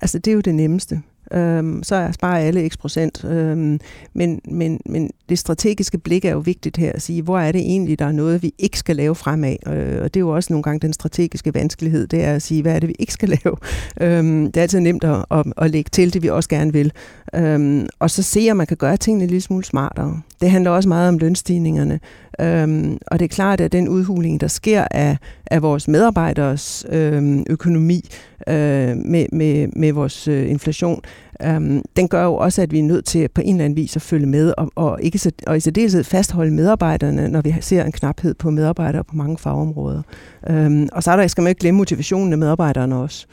Altså, 0.01 0.19
det 0.19 0.31
er 0.31 0.35
jo 0.35 0.41
det 0.41 0.55
nemmeste 0.55 1.01
øhm, 1.33 1.83
så 1.83 2.09
sparer 2.11 2.37
alle 2.37 2.69
x 2.69 2.77
procent. 2.77 3.25
Øhm, 3.25 3.79
men, 4.13 4.41
men, 4.45 4.79
men 4.85 5.11
det 5.29 5.39
strategiske 5.39 5.97
blik 5.97 6.25
er 6.25 6.31
jo 6.31 6.39
vigtigt 6.39 6.77
her 6.77 6.91
at 6.91 7.01
sige, 7.01 7.21
hvor 7.21 7.39
er 7.39 7.51
det 7.51 7.61
egentlig, 7.61 7.99
der 7.99 8.05
er 8.05 8.11
noget, 8.11 8.43
vi 8.43 8.53
ikke 8.59 8.79
skal 8.79 8.95
lave 8.95 9.15
fremad. 9.15 9.55
Øh, 9.67 10.01
og 10.01 10.13
det 10.13 10.15
er 10.15 10.19
jo 10.19 10.29
også 10.29 10.53
nogle 10.53 10.63
gange 10.63 10.79
den 10.79 10.93
strategiske 10.93 11.53
vanskelighed, 11.53 12.07
det 12.07 12.23
er 12.23 12.33
at 12.33 12.41
sige, 12.41 12.61
hvad 12.61 12.75
er 12.75 12.79
det, 12.79 12.89
vi 12.89 12.95
ikke 12.99 13.13
skal 13.13 13.29
lave. 13.29 13.57
Øhm, 14.01 14.45
det 14.45 14.57
er 14.57 14.61
altid 14.61 14.79
nemt 14.79 15.03
at, 15.03 15.25
at, 15.31 15.45
at 15.57 15.71
lægge 15.71 15.89
til 15.89 16.13
det, 16.13 16.23
vi 16.23 16.29
også 16.29 16.49
gerne 16.49 16.73
vil. 16.73 16.91
Øhm, 17.35 17.87
og 17.99 18.09
så 18.09 18.23
se, 18.23 18.47
om 18.51 18.57
man 18.57 18.67
kan 18.67 18.77
gøre 18.77 18.97
tingene 18.97 19.23
en 19.23 19.29
lille 19.29 19.41
smule 19.41 19.65
smartere. 19.65 20.21
Det 20.41 20.51
handler 20.51 20.71
også 20.71 20.89
meget 20.89 21.09
om 21.09 21.17
lønstigningerne. 21.17 21.99
Øhm, 22.41 22.97
og 23.07 23.19
det 23.19 23.25
er 23.25 23.29
klart, 23.29 23.61
at 23.61 23.71
den 23.71 23.89
udhuling, 23.89 24.41
der 24.41 24.47
sker 24.47 24.87
af, 24.91 25.17
af 25.51 25.61
vores 25.61 25.87
medarbejderes 25.87 26.85
øhm, 26.89 27.45
økonomi 27.49 28.09
øh, 28.47 28.97
med, 28.97 29.25
med, 29.31 29.67
med 29.75 29.91
vores 29.93 30.27
øh, 30.27 30.49
inflation, 30.49 31.01
øhm, 31.43 31.81
den 31.95 32.07
gør 32.07 32.23
jo 32.23 32.35
også, 32.35 32.61
at 32.61 32.71
vi 32.71 32.79
er 32.79 32.83
nødt 32.83 33.05
til 33.05 33.27
på 33.27 33.41
en 33.41 33.55
eller 33.55 33.65
anden 33.65 33.77
vis 33.77 33.95
at 33.95 34.01
følge 34.01 34.25
med, 34.25 34.53
og, 34.57 34.71
og, 34.75 34.99
ikke 35.01 35.19
så, 35.19 35.31
og 35.47 35.57
i 35.57 35.59
særdeleshed 35.59 36.03
fastholde 36.03 36.51
medarbejderne, 36.51 37.27
når 37.27 37.41
vi 37.41 37.55
ser 37.61 37.83
en 37.83 37.91
knaphed 37.91 38.33
på 38.33 38.51
medarbejdere 38.51 39.03
på 39.03 39.15
mange 39.15 39.37
fagområder. 39.37 40.01
Øhm, 40.49 40.89
og 40.93 41.03
så 41.03 41.11
er 41.11 41.15
der, 41.15 41.27
skal 41.27 41.41
man 41.41 41.49
ikke 41.49 41.59
glemme 41.59 41.77
motivationen 41.77 42.33
af 42.33 42.37
medarbejderne 42.37 42.95
også. 42.95 43.25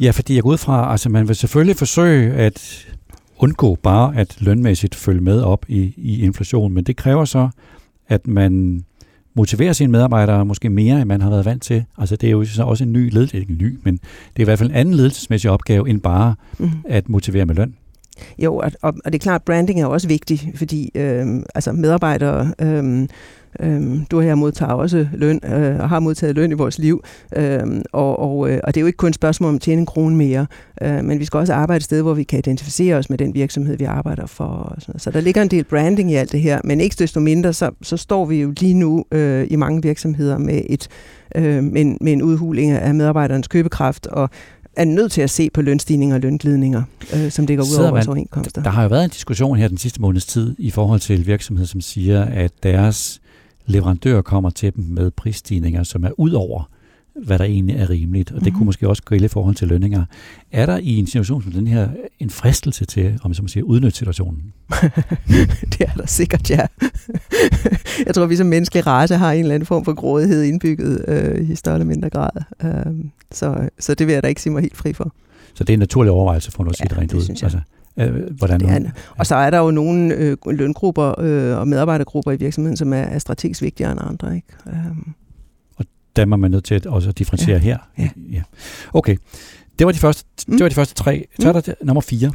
Ja, 0.00 0.10
fordi 0.10 0.34
jeg 0.34 0.42
går 0.42 0.50
ud 0.50 0.58
fra, 0.58 0.92
altså 0.92 1.08
man 1.08 1.28
vil 1.28 1.36
selvfølgelig 1.36 1.76
forsøge 1.76 2.32
at 2.32 2.86
undgå 3.38 3.74
bare 3.74 4.16
at 4.16 4.36
lønmæssigt 4.40 4.94
følge 4.94 5.20
med 5.20 5.42
op 5.42 5.64
i, 5.68 5.94
i 5.96 6.22
inflation, 6.22 6.72
men 6.72 6.84
det 6.84 6.96
kræver 6.96 7.24
så, 7.24 7.48
at 8.08 8.26
man 8.26 8.84
motiverer 9.34 9.72
sine 9.72 9.92
medarbejdere 9.92 10.44
måske 10.44 10.70
mere, 10.70 11.00
end 11.00 11.08
man 11.08 11.20
har 11.20 11.30
været 11.30 11.44
vant 11.44 11.62
til. 11.62 11.84
Altså 11.98 12.16
det 12.16 12.26
er 12.26 12.30
jo 12.30 12.44
så 12.44 12.62
også 12.62 12.84
en 12.84 12.92
ny 12.92 13.10
ledelse, 13.12 13.38
ikke 13.38 13.52
en 13.52 13.58
ny, 13.58 13.78
men 13.82 13.94
det 13.96 14.36
er 14.36 14.40
i 14.40 14.44
hvert 14.44 14.58
fald 14.58 14.70
en 14.70 14.76
anden 14.76 14.94
ledelsesmæssig 14.94 15.50
opgave, 15.50 15.88
end 15.88 16.00
bare 16.00 16.34
mm. 16.58 16.70
at 16.88 17.08
motivere 17.08 17.46
med 17.46 17.54
løn. 17.54 17.74
Jo, 18.38 18.56
og, 18.56 18.72
og, 18.82 18.94
det 19.04 19.14
er 19.14 19.18
klart, 19.18 19.42
branding 19.42 19.80
er 19.80 19.86
også 19.86 20.08
vigtigt, 20.08 20.46
fordi 20.54 20.90
øh, 20.94 21.26
altså 21.54 21.72
medarbejdere 21.72 22.54
øh, 22.60 23.08
Øhm, 23.60 24.04
du 24.10 24.18
og 24.18 24.26
jeg 24.26 24.38
modtager 24.38 24.72
også 24.72 25.06
løn, 25.12 25.40
øh, 25.44 25.80
og 25.80 25.88
har 25.88 26.00
modtaget 26.00 26.36
løn 26.36 26.50
i 26.50 26.54
vores 26.54 26.78
liv. 26.78 27.04
Øhm, 27.36 27.82
og, 27.92 28.18
og, 28.18 28.50
øh, 28.50 28.60
og 28.64 28.74
det 28.74 28.80
er 28.80 28.82
jo 28.82 28.86
ikke 28.86 28.96
kun 28.96 29.08
et 29.08 29.14
spørgsmål 29.14 29.48
om 29.48 29.54
at 29.54 29.60
tjene 29.60 29.80
en 29.80 29.86
krone 29.86 30.16
mere, 30.16 30.46
øh, 30.82 31.04
men 31.04 31.18
vi 31.18 31.24
skal 31.24 31.38
også 31.38 31.54
arbejde 31.54 31.76
et 31.76 31.84
sted, 31.84 32.02
hvor 32.02 32.14
vi 32.14 32.22
kan 32.22 32.38
identificere 32.38 32.96
os 32.96 33.10
med 33.10 33.18
den 33.18 33.34
virksomhed, 33.34 33.76
vi 33.76 33.84
arbejder 33.84 34.26
for. 34.26 34.44
Og 34.44 34.82
sådan. 34.82 34.98
Så 34.98 35.10
der 35.10 35.20
ligger 35.20 35.42
en 35.42 35.48
del 35.48 35.64
branding 35.64 36.10
i 36.10 36.14
alt 36.14 36.32
det 36.32 36.40
her, 36.40 36.60
men 36.64 36.80
ikke 36.80 36.96
desto 36.98 37.20
mindre, 37.20 37.52
så, 37.52 37.70
så 37.82 37.96
står 37.96 38.24
vi 38.24 38.40
jo 38.40 38.54
lige 38.60 38.74
nu 38.74 39.04
øh, 39.12 39.46
i 39.50 39.56
mange 39.56 39.82
virksomheder 39.82 40.38
med, 40.38 40.62
et, 40.68 40.88
øh, 41.34 41.64
med, 41.64 41.80
en, 41.80 41.98
med 42.00 42.12
en 42.12 42.22
udhuling 42.22 42.70
af 42.70 42.94
medarbejderens 42.94 43.48
købekraft, 43.48 44.06
og 44.06 44.30
er 44.76 44.84
nødt 44.84 45.12
til 45.12 45.22
at 45.22 45.30
se 45.30 45.50
på 45.50 45.62
lønstigninger 45.62 46.16
og 46.16 46.22
lønglidninger, 46.22 46.82
øh, 47.14 47.30
som 47.30 47.46
ligger 47.46 47.64
ud 47.64 47.82
over 47.82 47.90
vores 47.90 48.06
overenskomster. 48.06 48.62
Der 48.62 48.70
har 48.70 48.82
jo 48.82 48.88
været 48.88 49.04
en 49.04 49.10
diskussion 49.10 49.56
her 49.56 49.68
den 49.68 49.78
sidste 49.78 50.00
måneds 50.00 50.26
tid 50.26 50.56
i 50.58 50.70
forhold 50.70 51.00
til 51.00 51.26
virksomheder, 51.26 51.66
som 51.66 51.80
siger, 51.80 52.24
at 52.24 52.52
deres 52.62 53.19
leverandør 53.66 54.22
kommer 54.22 54.50
til 54.50 54.74
dem 54.76 54.84
med 54.84 55.10
prisstigninger, 55.10 55.82
som 55.82 56.04
er 56.04 56.20
ud 56.20 56.30
over, 56.30 56.70
hvad 57.24 57.38
der 57.38 57.44
egentlig 57.44 57.76
er 57.76 57.90
rimeligt. 57.90 58.30
Og 58.30 58.34
det 58.34 58.42
mm-hmm. 58.42 58.58
kunne 58.58 58.66
måske 58.66 58.88
også 58.88 59.02
gælde 59.02 59.24
i 59.24 59.28
forhold 59.28 59.54
til 59.54 59.68
lønninger. 59.68 60.04
Er 60.52 60.66
der 60.66 60.76
i 60.76 60.96
en 60.96 61.06
situation 61.06 61.42
som 61.42 61.52
den 61.52 61.66
her 61.66 61.88
en 62.18 62.30
fristelse 62.30 62.84
til, 62.84 63.18
om 63.22 63.32
man 63.40 63.48
siger, 63.48 63.64
udnytte 63.64 63.98
situationen? 63.98 64.52
det 65.72 65.80
er 65.80 65.92
der 65.96 66.06
sikkert, 66.06 66.50
ja. 66.50 66.66
jeg 68.06 68.14
tror, 68.14 68.26
vi 68.26 68.36
som 68.36 68.46
menneskelige 68.46 68.86
race 68.86 69.16
har 69.16 69.32
en 69.32 69.40
eller 69.40 69.54
anden 69.54 69.66
form 69.66 69.84
for 69.84 69.94
grådighed 69.94 70.42
indbygget 70.42 71.04
øh, 71.08 71.50
i 71.50 71.54
større 71.54 71.74
eller 71.74 71.86
mindre 71.86 72.10
grad. 72.10 72.30
Øh, 72.64 73.04
så, 73.30 73.68
så 73.78 73.94
det 73.94 74.06
vil 74.06 74.12
jeg 74.12 74.22
da 74.22 74.28
ikke 74.28 74.42
sige 74.42 74.52
mig 74.52 74.62
helt 74.62 74.76
fri 74.76 74.92
for. 74.92 75.12
Så 75.54 75.64
det 75.64 75.70
er 75.70 75.74
en 75.74 75.80
naturlig 75.80 76.12
overvejelse 76.12 76.50
for 76.50 76.64
at 76.64 76.68
ja, 76.68 76.72
sige 76.72 76.88
det 76.88 76.98
rent 76.98 77.12
ud. 77.14 77.20
Altså, 77.42 77.60
Øh, 78.00 78.36
hvordan 78.38 78.60
det 78.60 78.70
er. 78.70 78.90
Og 79.16 79.26
så 79.26 79.34
er 79.34 79.50
der 79.50 79.58
jo 79.58 79.70
nogle 79.70 80.14
øh, 80.14 80.36
løngrupper 80.46 81.20
øh, 81.20 81.58
og 81.58 81.68
medarbejdergrupper 81.68 82.32
i 82.32 82.36
virksomheden, 82.36 82.76
som 82.76 82.92
er, 82.92 82.96
er 82.96 83.18
strategisk 83.18 83.62
vigtigere 83.62 83.92
end 83.92 84.00
andre. 84.02 84.36
Ikke? 84.36 84.48
Um. 84.66 85.14
Og 85.76 85.84
der 86.16 86.24
må 86.24 86.36
man 86.36 86.50
nødt 86.50 86.64
til 86.64 86.74
at 86.74 86.86
også 86.86 87.12
differentiere 87.12 87.56
ja. 87.56 87.62
her. 87.62 87.78
Ja. 87.98 88.08
ja. 88.32 88.42
Okay, 88.92 89.16
det 89.78 89.86
var 89.86 89.92
de 89.92 89.98
første, 89.98 90.24
mm. 90.48 90.52
det 90.52 90.62
var 90.62 90.68
de 90.68 90.74
første 90.74 90.94
tre. 90.94 91.26
Så 91.40 91.48
er 91.48 91.52
der 91.52 91.74
mm. 91.80 91.86
nummer 91.86 92.00
fire. 92.00 92.32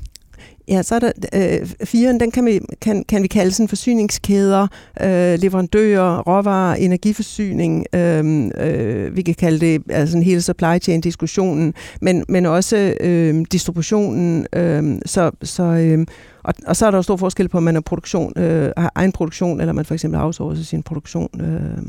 Ja, 0.67 0.83
så 0.83 0.95
er 0.95 0.99
der 0.99 1.11
øh, 1.33 1.67
firen, 1.83 2.19
den 2.19 2.31
kan 2.31 2.45
vi, 2.45 2.59
kan, 2.81 3.03
kan 3.09 3.23
vi 3.23 3.27
kalde 3.27 3.51
sådan 3.51 3.67
forsyningskæder, 3.67 4.67
øh, 5.01 5.39
leverandører, 5.39 6.21
råvarer, 6.21 6.75
energiforsyning, 6.75 7.85
øh, 7.93 8.49
øh, 8.57 9.15
vi 9.15 9.21
kan 9.21 9.35
kalde 9.35 9.59
det 9.59 9.83
altså 9.89 10.17
en 10.17 10.23
hele 10.23 10.41
supply 10.41 10.79
chain 10.81 11.01
diskussionen, 11.01 11.73
men, 12.01 12.25
men 12.29 12.45
også 12.45 12.95
øh, 12.99 13.45
distributionen, 13.51 14.47
øh, 14.53 14.99
så, 15.05 15.31
så 15.41 15.63
øh, 15.63 16.05
og, 16.43 16.53
og 16.67 16.75
så 16.75 16.85
er 16.85 16.91
der 16.91 16.97
jo 16.97 17.01
stor 17.01 17.15
forskel 17.17 17.49
på, 17.49 17.57
om 17.57 17.63
man 17.63 17.75
er 17.75 17.81
produktion, 17.81 18.33
øh, 18.35 18.71
har 18.77 18.91
egen 18.95 19.11
produktion, 19.11 19.59
eller 19.59 19.73
man 19.73 19.85
for 19.85 19.93
eksempel 19.93 20.19
outsourcer 20.19 20.63
sin 20.63 20.83
produktion. 20.83 21.41
Øh, 21.41 21.85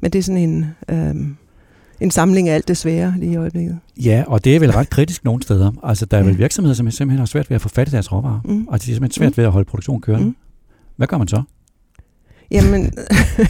men 0.00 0.10
det 0.12 0.18
er 0.18 0.22
sådan 0.22 0.42
en... 0.42 0.66
Øh, 0.90 1.14
en 2.00 2.10
samling 2.10 2.48
af 2.48 2.54
alt 2.54 2.68
det 2.68 2.76
svære 2.76 3.14
lige 3.18 3.32
i 3.32 3.36
øjeblikket. 3.36 3.78
Ja, 3.96 4.24
og 4.26 4.44
det 4.44 4.56
er 4.56 4.60
vel 4.60 4.70
ret 4.70 4.90
kritisk 4.90 5.24
nogle 5.24 5.42
steder. 5.42 5.72
Altså, 5.82 6.06
der 6.06 6.18
er 6.18 6.22
vel 6.22 6.38
virksomheder, 6.38 6.74
som 6.74 6.90
simpelthen 6.90 7.18
har 7.18 7.26
svært 7.26 7.50
ved 7.50 7.54
at 7.54 7.60
få 7.60 7.68
fat 7.68 7.88
i 7.88 7.90
deres 7.90 8.12
råvarer. 8.12 8.40
Mm. 8.44 8.68
Altså, 8.72 8.86
de 8.86 8.92
er 8.92 8.94
simpelthen 8.94 9.22
svært 9.22 9.32
mm. 9.32 9.36
ved 9.36 9.44
at 9.44 9.52
holde 9.52 9.68
produktionen 9.68 10.00
kørende. 10.00 10.26
Mm. 10.26 10.36
Hvad 10.96 11.06
gør 11.06 11.18
man 11.18 11.28
så? 11.28 11.42
Jamen, 12.50 12.92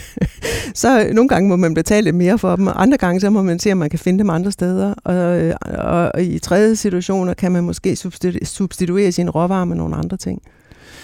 så 0.73 1.09
nogle 1.13 1.29
gange 1.29 1.49
må 1.49 1.55
man 1.55 1.73
betale 1.73 2.03
lidt 2.03 2.15
mere 2.15 2.37
for 2.37 2.55
dem, 2.55 2.67
og 2.67 2.81
andre 2.81 2.97
gange 2.97 3.19
så 3.19 3.29
må 3.29 3.41
man 3.41 3.59
se, 3.59 3.71
om 3.71 3.77
man 3.77 3.89
kan 3.89 3.99
finde 3.99 4.19
dem 4.19 4.29
andre 4.29 4.51
steder. 4.51 4.93
Og, 4.93 5.15
og, 5.61 6.11
og 6.13 6.23
i 6.23 6.39
tredje 6.39 6.75
situationer 6.75 7.33
kan 7.33 7.51
man 7.51 7.63
måske 7.63 7.95
substituere 8.43 9.11
sin 9.11 9.29
råvarer 9.29 9.65
med 9.65 9.75
nogle 9.75 9.95
andre 9.95 10.17
ting. 10.17 10.41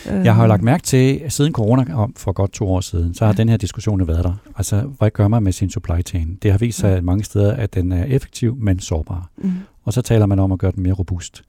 Jeg 0.05 0.35
har 0.35 0.41
jo 0.43 0.47
lagt 0.47 0.63
mærke 0.63 0.83
til, 0.83 1.21
at 1.25 1.33
siden 1.33 1.53
corona 1.53 1.83
kom 1.83 2.13
for 2.17 2.31
godt 2.31 2.51
to 2.51 2.67
år 2.67 2.81
siden, 2.81 3.13
så 3.13 3.25
har 3.25 3.33
ja. 3.33 3.37
den 3.37 3.49
her 3.49 3.57
diskussion 3.57 4.07
været 4.07 4.23
der. 4.23 4.33
Altså, 4.55 4.81
hvad 4.81 5.11
gør 5.11 5.27
man 5.27 5.43
med 5.43 5.51
sin 5.51 5.69
supply 5.69 6.01
chain? 6.05 6.37
Det 6.41 6.51
har 6.51 6.57
vist 6.57 6.79
sig 6.79 6.97
at 6.97 7.03
mange 7.03 7.23
steder, 7.23 7.53
at 7.53 7.73
den 7.73 7.91
er 7.91 8.03
effektiv, 8.03 8.55
men 8.55 8.79
sårbar. 8.79 9.29
Mm. 9.37 9.51
Og 9.83 9.93
så 9.93 10.01
taler 10.01 10.25
man 10.25 10.39
om 10.39 10.51
at 10.51 10.59
gøre 10.59 10.71
den 10.71 10.83
mere 10.83 10.93
robust. 10.93 11.43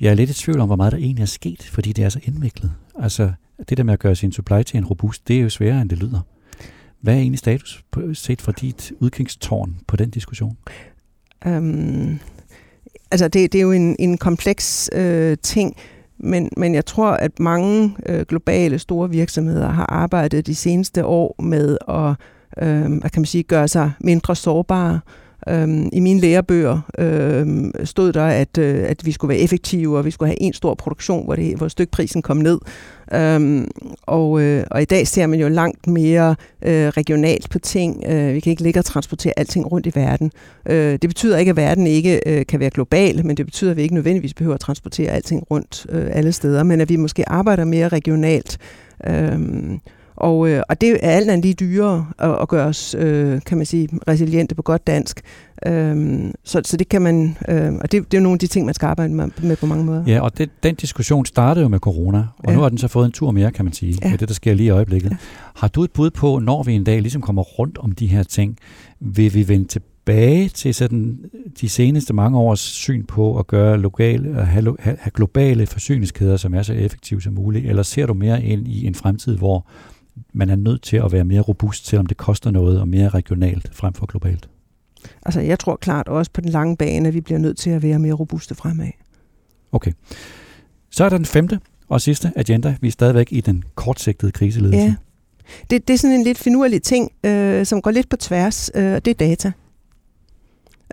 Jeg 0.00 0.10
er 0.10 0.14
lidt 0.14 0.30
i 0.30 0.34
tvivl 0.34 0.60
om, 0.60 0.68
hvor 0.68 0.76
meget 0.76 0.92
der 0.92 0.98
egentlig 0.98 1.22
er 1.22 1.26
sket, 1.26 1.62
fordi 1.72 1.92
det 1.92 2.04
er 2.04 2.08
så 2.08 2.20
indviklet. 2.24 2.72
Altså, 2.98 3.32
det 3.68 3.78
der 3.78 3.84
med 3.84 3.92
at 3.92 3.98
gøre 3.98 4.16
sin 4.16 4.32
supply 4.32 4.62
chain 4.66 4.84
robust, 4.84 5.28
det 5.28 5.36
er 5.36 5.40
jo 5.40 5.48
sværere, 5.48 5.82
end 5.82 5.90
det 5.90 5.98
lyder. 5.98 6.20
Hvad 7.00 7.14
er 7.14 7.18
egentlig 7.18 7.38
status 7.38 7.84
set 8.14 8.42
fra 8.42 8.52
dit 8.52 8.92
udkigstårn 9.00 9.76
på 9.86 9.96
den 9.96 10.10
diskussion? 10.10 10.56
Um, 11.46 12.20
altså, 13.10 13.28
det, 13.28 13.52
det 13.52 13.58
er 13.58 13.62
jo 13.62 13.72
en, 13.72 13.96
en 13.98 14.18
kompleks 14.18 14.90
øh, 14.92 15.36
ting. 15.42 15.76
Men, 16.20 16.48
men 16.56 16.74
jeg 16.74 16.86
tror, 16.86 17.10
at 17.10 17.40
mange 17.40 17.96
øh, 18.06 18.24
globale 18.28 18.78
store 18.78 19.10
virksomheder 19.10 19.68
har 19.68 19.86
arbejdet 19.86 20.46
de 20.46 20.54
seneste 20.54 21.04
år 21.04 21.42
med 21.42 21.78
at 21.88 22.14
øh, 22.62 22.98
hvad 23.00 23.10
kan 23.10 23.20
man 23.20 23.26
sige, 23.26 23.42
gøre 23.42 23.68
sig 23.68 23.92
mindre 24.00 24.36
sårbare. 24.36 25.00
Øhm, 25.48 25.88
I 25.92 26.00
mine 26.00 26.20
lærebøger 26.20 26.80
øhm, 26.98 27.72
stod 27.84 28.12
der, 28.12 28.24
at, 28.24 28.58
øh, 28.58 28.84
at 28.88 29.06
vi 29.06 29.12
skulle 29.12 29.28
være 29.28 29.38
effektive, 29.38 29.98
og 29.98 30.04
vi 30.04 30.10
skulle 30.10 30.28
have 30.28 30.42
en 30.42 30.52
stor 30.52 30.74
produktion, 30.74 31.24
hvor, 31.24 31.36
det, 31.36 31.56
hvor 31.56 31.68
stykprisen 31.68 32.22
kom 32.22 32.36
ned. 32.36 32.58
Øhm, 33.14 33.68
og, 34.02 34.42
øh, 34.42 34.64
og 34.70 34.82
i 34.82 34.84
dag 34.84 35.06
ser 35.06 35.26
man 35.26 35.40
jo 35.40 35.48
langt 35.48 35.86
mere 35.86 36.36
øh, 36.62 36.88
regionalt 36.88 37.50
på 37.50 37.58
ting. 37.58 38.04
Øh, 38.06 38.34
vi 38.34 38.40
kan 38.40 38.50
ikke 38.50 38.62
ligge 38.62 38.80
og 38.80 38.84
transportere 38.84 39.32
alting 39.36 39.72
rundt 39.72 39.86
i 39.86 39.92
verden. 39.94 40.32
Øh, 40.66 40.92
det 40.92 41.10
betyder 41.10 41.38
ikke, 41.38 41.50
at 41.50 41.56
verden 41.56 41.86
ikke 41.86 42.20
øh, 42.26 42.46
kan 42.46 42.60
være 42.60 42.70
global, 42.70 43.26
men 43.26 43.36
det 43.36 43.46
betyder, 43.46 43.70
at 43.70 43.76
vi 43.76 43.82
ikke 43.82 43.94
nødvendigvis 43.94 44.34
behøver 44.34 44.54
at 44.54 44.60
transportere 44.60 45.10
alting 45.10 45.44
rundt 45.50 45.86
øh, 45.88 46.06
alle 46.12 46.32
steder, 46.32 46.62
men 46.62 46.80
at 46.80 46.88
vi 46.88 46.96
måske 46.96 47.28
arbejder 47.28 47.64
mere 47.64 47.88
regionalt. 47.88 48.58
Øh, 49.06 49.38
og, 50.20 50.48
øh, 50.48 50.62
og 50.68 50.80
det 50.80 50.90
er 50.90 51.10
alt 51.10 51.30
andet 51.30 51.44
lige 51.44 51.54
dyrere 51.54 52.06
at, 52.18 52.42
at 52.42 52.48
gøre 52.48 52.66
os, 52.66 52.94
øh, 52.98 53.40
kan 53.46 53.56
man 53.56 53.66
sige, 53.66 53.88
resiliente 54.08 54.54
på 54.54 54.62
godt 54.62 54.86
dansk. 54.86 55.20
Øhm, 55.66 56.32
så, 56.44 56.60
så 56.64 56.76
det 56.76 56.88
kan 56.88 57.02
man, 57.02 57.36
øh, 57.48 57.72
og 57.72 57.92
det, 57.92 57.92
det 57.92 58.14
er 58.14 58.18
jo 58.18 58.22
nogle 58.22 58.34
af 58.34 58.38
de 58.38 58.46
ting, 58.46 58.66
man 58.66 58.74
skal 58.74 58.86
arbejde 58.86 59.14
med, 59.14 59.28
med 59.42 59.56
på 59.56 59.66
mange 59.66 59.84
måder. 59.84 60.04
Ja, 60.06 60.20
og 60.20 60.38
det, 60.38 60.50
den 60.62 60.74
diskussion 60.74 61.26
startede 61.26 61.62
jo 61.62 61.68
med 61.68 61.78
corona, 61.78 62.18
og 62.18 62.44
ja. 62.48 62.54
nu 62.54 62.60
har 62.60 62.68
den 62.68 62.78
så 62.78 62.88
fået 62.88 63.06
en 63.06 63.12
tur 63.12 63.30
mere, 63.30 63.52
kan 63.52 63.64
man 63.64 63.74
sige, 63.74 63.98
ja. 64.02 64.10
med 64.10 64.18
det, 64.18 64.28
der 64.28 64.34
sker 64.34 64.54
lige 64.54 64.66
i 64.66 64.70
øjeblikket. 64.70 65.10
Ja. 65.10 65.16
Har 65.56 65.68
du 65.68 65.84
et 65.84 65.92
bud 65.92 66.10
på, 66.10 66.38
når 66.38 66.62
vi 66.62 66.72
en 66.72 66.84
dag 66.84 67.00
ligesom 67.00 67.22
kommer 67.22 67.42
rundt 67.42 67.78
om 67.78 67.92
de 67.92 68.06
her 68.06 68.22
ting, 68.22 68.58
vil 69.00 69.34
vi 69.34 69.48
vende 69.48 69.68
tilbage 69.68 70.48
til 70.48 70.74
sådan 70.74 71.18
de 71.60 71.68
seneste 71.68 72.14
mange 72.14 72.38
års 72.38 72.60
syn 72.60 73.04
på 73.04 73.38
at 73.38 73.46
gøre 73.46 73.78
lokale, 73.78 74.38
at 74.38 74.46
have, 74.46 74.76
have 74.80 74.96
globale 75.14 75.66
forsyningskæder, 75.66 76.36
som 76.36 76.54
er 76.54 76.62
så 76.62 76.72
effektive 76.72 77.22
som 77.22 77.32
muligt, 77.32 77.66
eller 77.66 77.82
ser 77.82 78.06
du 78.06 78.14
mere 78.14 78.42
ind 78.42 78.68
i 78.68 78.86
en 78.86 78.94
fremtid, 78.94 79.36
hvor 79.36 79.66
man 80.32 80.50
er 80.50 80.56
nødt 80.56 80.82
til 80.82 80.96
at 80.96 81.12
være 81.12 81.24
mere 81.24 81.40
robust, 81.40 81.86
selvom 81.86 82.06
det 82.06 82.16
koster 82.16 82.50
noget, 82.50 82.80
og 82.80 82.88
mere 82.88 83.08
regionalt 83.08 83.70
frem 83.74 83.94
for 83.94 84.06
globalt? 84.06 84.48
Altså, 85.22 85.40
jeg 85.40 85.58
tror 85.58 85.76
klart 85.76 86.08
også 86.08 86.30
på 86.30 86.40
den 86.40 86.50
lange 86.50 86.76
bane, 86.76 87.08
at 87.08 87.14
vi 87.14 87.20
bliver 87.20 87.38
nødt 87.38 87.58
til 87.58 87.70
at 87.70 87.82
være 87.82 87.98
mere 87.98 88.12
robuste 88.12 88.54
fremad. 88.54 88.90
Okay. 89.72 89.92
Så 90.90 91.04
er 91.04 91.08
der 91.08 91.16
den 91.16 91.26
femte 91.26 91.60
og 91.88 92.00
sidste 92.00 92.32
agenda. 92.36 92.76
Vi 92.80 92.88
er 92.88 92.92
stadigvæk 92.92 93.28
i 93.30 93.40
den 93.40 93.64
kortsigtede 93.74 94.32
kriseledelse. 94.32 94.78
Ja. 94.78 94.94
Det, 95.70 95.88
det 95.88 95.94
er 95.94 95.98
sådan 95.98 96.16
en 96.16 96.24
lidt 96.24 96.38
finurlig 96.38 96.82
ting, 96.82 97.10
øh, 97.24 97.66
som 97.66 97.82
går 97.82 97.90
lidt 97.90 98.08
på 98.08 98.16
tværs. 98.16 98.70
Øh, 98.74 98.82
det 98.82 99.08
er 99.08 99.14
data. 99.14 99.52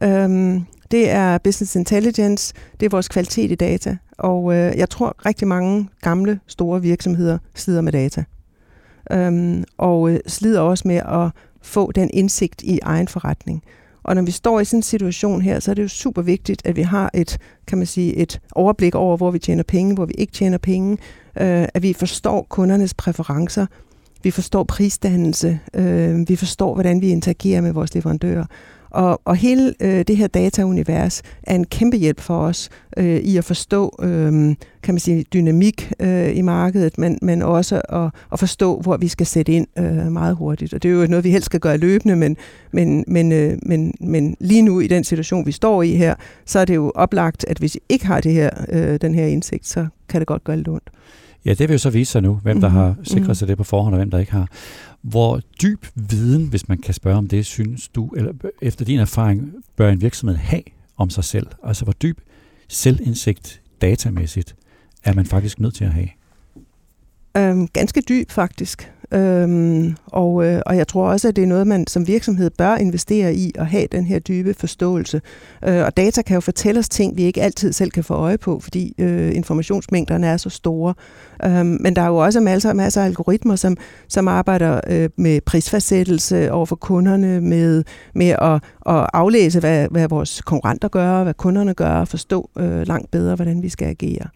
Øhm, 0.03 0.65
det 0.91 1.09
er 1.09 1.37
business 1.37 1.75
intelligence, 1.75 2.53
det 2.79 2.85
er 2.85 2.89
vores 2.89 3.07
kvalitet 3.07 3.51
i 3.51 3.55
data. 3.55 3.97
Og 4.17 4.53
øh, 4.53 4.77
jeg 4.77 4.89
tror 4.89 5.15
rigtig 5.25 5.47
mange 5.47 5.89
gamle, 6.01 6.39
store 6.47 6.81
virksomheder 6.81 7.37
slider 7.55 7.81
med 7.81 7.91
data 7.91 8.23
øhm, 9.11 9.63
og 9.77 10.09
øh, 10.09 10.19
slider 10.27 10.61
også 10.61 10.87
med 10.87 10.95
at 10.95 11.29
få 11.61 11.91
den 11.91 12.09
indsigt 12.13 12.61
i 12.61 12.79
egen 12.83 13.07
forretning. 13.07 13.63
Og 14.03 14.15
når 14.15 14.21
vi 14.21 14.31
står 14.31 14.59
i 14.59 14.65
sådan 14.65 14.77
en 14.77 14.83
situation 14.83 15.41
her, 15.41 15.59
så 15.59 15.71
er 15.71 15.75
det 15.75 15.83
jo 15.83 15.87
super 15.87 16.21
vigtigt, 16.21 16.61
at 16.65 16.75
vi 16.75 16.81
har 16.81 17.11
et, 17.13 17.37
kan 17.67 17.77
man 17.77 17.87
sige, 17.87 18.15
et 18.15 18.41
overblik 18.51 18.95
over, 18.95 19.17
hvor 19.17 19.31
vi 19.31 19.39
tjener 19.39 19.63
penge, 19.63 19.93
hvor 19.93 20.05
vi 20.05 20.13
ikke 20.17 20.33
tjener 20.33 20.57
penge, 20.57 20.91
øh, 21.41 21.67
at 21.73 21.83
vi 21.83 21.93
forstår 21.93 22.45
kundernes 22.49 22.93
præferencer, 22.93 23.65
vi 24.23 24.31
forstår 24.31 24.63
prisdannelse, 24.63 25.59
øh, 25.73 26.29
vi 26.29 26.35
forstår, 26.35 26.73
hvordan 26.73 27.01
vi 27.01 27.09
interagerer 27.09 27.61
med 27.61 27.71
vores 27.71 27.93
leverandører. 27.93 28.45
Og, 28.95 29.21
og 29.25 29.35
hele 29.35 29.73
øh, 29.79 30.03
det 30.07 30.17
her 30.17 30.27
dataunivers 30.27 31.21
er 31.43 31.55
en 31.55 31.65
kæmpe 31.65 31.97
hjælp 31.97 32.19
for 32.19 32.39
os 32.39 32.69
øh, 32.97 33.17
i 33.17 33.37
at 33.37 33.43
forstå, 33.43 33.99
øh, 34.01 34.55
kan 34.83 34.93
man 34.93 34.99
sige, 34.99 35.25
dynamik 35.33 35.91
øh, 35.99 36.37
i 36.37 36.41
markedet, 36.41 36.97
men, 36.97 37.19
men 37.21 37.41
også 37.41 37.81
at, 37.89 38.09
at 38.33 38.39
forstå, 38.39 38.79
hvor 38.79 38.97
vi 38.97 39.07
skal 39.07 39.25
sætte 39.25 39.51
ind 39.51 39.67
øh, 39.77 40.11
meget 40.11 40.35
hurtigt. 40.35 40.73
Og 40.73 40.83
det 40.83 40.91
er 40.91 40.93
jo 40.93 41.07
noget, 41.07 41.23
vi 41.23 41.31
helst 41.31 41.45
skal 41.45 41.59
gøre 41.59 41.77
løbende, 41.77 42.15
men, 42.15 42.37
men, 42.71 43.03
men, 43.07 43.31
øh, 43.31 43.57
men, 43.63 43.93
men 43.99 44.35
lige 44.39 44.61
nu 44.61 44.79
i 44.79 44.87
den 44.87 45.03
situation, 45.03 45.45
vi 45.45 45.51
står 45.51 45.83
i 45.83 45.95
her, 45.95 46.15
så 46.45 46.59
er 46.59 46.65
det 46.65 46.75
jo 46.75 46.91
oplagt, 46.95 47.45
at 47.47 47.57
hvis 47.57 47.75
I 47.75 47.79
ikke 47.89 48.05
har 48.05 48.21
det 48.21 48.31
her, 48.33 48.49
øh, 48.69 48.99
den 49.01 49.15
her 49.15 49.25
indsigt, 49.25 49.67
så 49.67 49.87
kan 50.09 50.21
det 50.21 50.27
godt 50.27 50.43
gøre 50.43 50.57
lidt 50.57 50.67
ondt. 50.67 50.89
Ja, 51.45 51.53
det 51.53 51.69
vil 51.69 51.73
jo 51.73 51.77
så 51.77 51.89
vise 51.89 52.11
sig 52.11 52.21
nu, 52.21 52.39
hvem 52.43 52.61
der 52.61 52.67
mm-hmm. 52.67 52.83
har 52.83 52.95
sikret 53.03 53.27
mhm. 53.27 53.35
sig 53.35 53.47
det 53.47 53.57
på 53.57 53.63
forhånd, 53.63 53.93
og 53.93 53.97
hvem 53.97 54.11
der 54.11 54.19
ikke 54.19 54.31
har. 54.31 54.47
Hvor 55.05 55.41
dyb 55.61 55.85
viden, 55.95 56.47
hvis 56.47 56.67
man 56.67 56.77
kan 56.77 56.93
spørge 56.93 57.17
om 57.17 57.27
det, 57.27 57.45
synes 57.45 57.87
du, 57.87 58.07
eller 58.07 58.33
efter 58.61 58.85
din 58.85 58.99
erfaring, 58.99 59.53
bør 59.75 59.89
en 59.89 60.01
virksomhed 60.01 60.35
have 60.37 60.61
om 60.97 61.09
sig 61.09 61.23
selv? 61.23 61.47
Altså 61.63 61.83
hvor 61.83 61.93
dyb 61.93 62.19
selvindsigt 62.67 63.61
datamæssigt 63.81 64.55
er 65.03 65.13
man 65.13 65.25
faktisk 65.25 65.59
nødt 65.59 65.75
til 65.75 65.85
at 65.85 65.93
have? 65.93 66.09
Øhm, 67.37 67.67
ganske 67.67 68.01
dyb 68.01 68.31
faktisk. 68.31 68.91
Øhm, 69.13 69.95
og, 70.05 70.45
øh, 70.45 70.61
og 70.65 70.77
jeg 70.77 70.87
tror 70.87 71.09
også, 71.09 71.27
at 71.27 71.35
det 71.35 71.43
er 71.43 71.47
noget, 71.47 71.67
man 71.67 71.87
som 71.87 72.07
virksomhed 72.07 72.49
bør 72.49 72.75
investere 72.75 73.35
i 73.35 73.51
og 73.59 73.67
have 73.67 73.87
den 73.91 74.05
her 74.05 74.19
dybe 74.19 74.53
forståelse. 74.53 75.21
Øh, 75.67 75.85
og 75.85 75.97
data 75.97 76.21
kan 76.21 76.33
jo 76.33 76.41
fortælle 76.41 76.79
os 76.79 76.89
ting, 76.89 77.17
vi 77.17 77.23
ikke 77.23 77.41
altid 77.41 77.73
selv 77.73 77.91
kan 77.91 78.03
få 78.03 78.13
øje 78.13 78.37
på, 78.37 78.59
fordi 78.59 78.93
øh, 78.97 79.35
informationsmængderne 79.35 80.27
er 80.27 80.37
så 80.37 80.49
store. 80.49 80.93
Øhm, 81.45 81.77
men 81.79 81.95
der 81.95 82.01
er 82.01 82.07
jo 82.07 82.17
også 82.17 82.39
masser, 82.39 82.73
masser 82.73 83.01
af 83.01 83.05
algoritmer, 83.05 83.55
som, 83.55 83.77
som 84.07 84.27
arbejder 84.27 84.81
øh, 84.87 85.09
med 85.17 85.41
prisfastsættelse 85.41 86.51
over 86.51 86.65
for 86.65 86.75
kunderne, 86.75 87.41
med, 87.41 87.83
med 88.15 88.35
at, 88.41 88.53
at 88.95 89.09
aflæse, 89.13 89.59
hvad, 89.59 89.87
hvad 89.91 90.07
vores 90.07 90.41
konkurrenter 90.41 90.87
gør, 90.87 91.23
hvad 91.23 91.33
kunderne 91.33 91.73
gør, 91.73 91.93
og 91.93 92.07
forstå 92.07 92.49
øh, 92.57 92.87
langt 92.87 93.11
bedre, 93.11 93.35
hvordan 93.35 93.61
vi 93.61 93.69
skal 93.69 93.87
agere. 93.87 94.27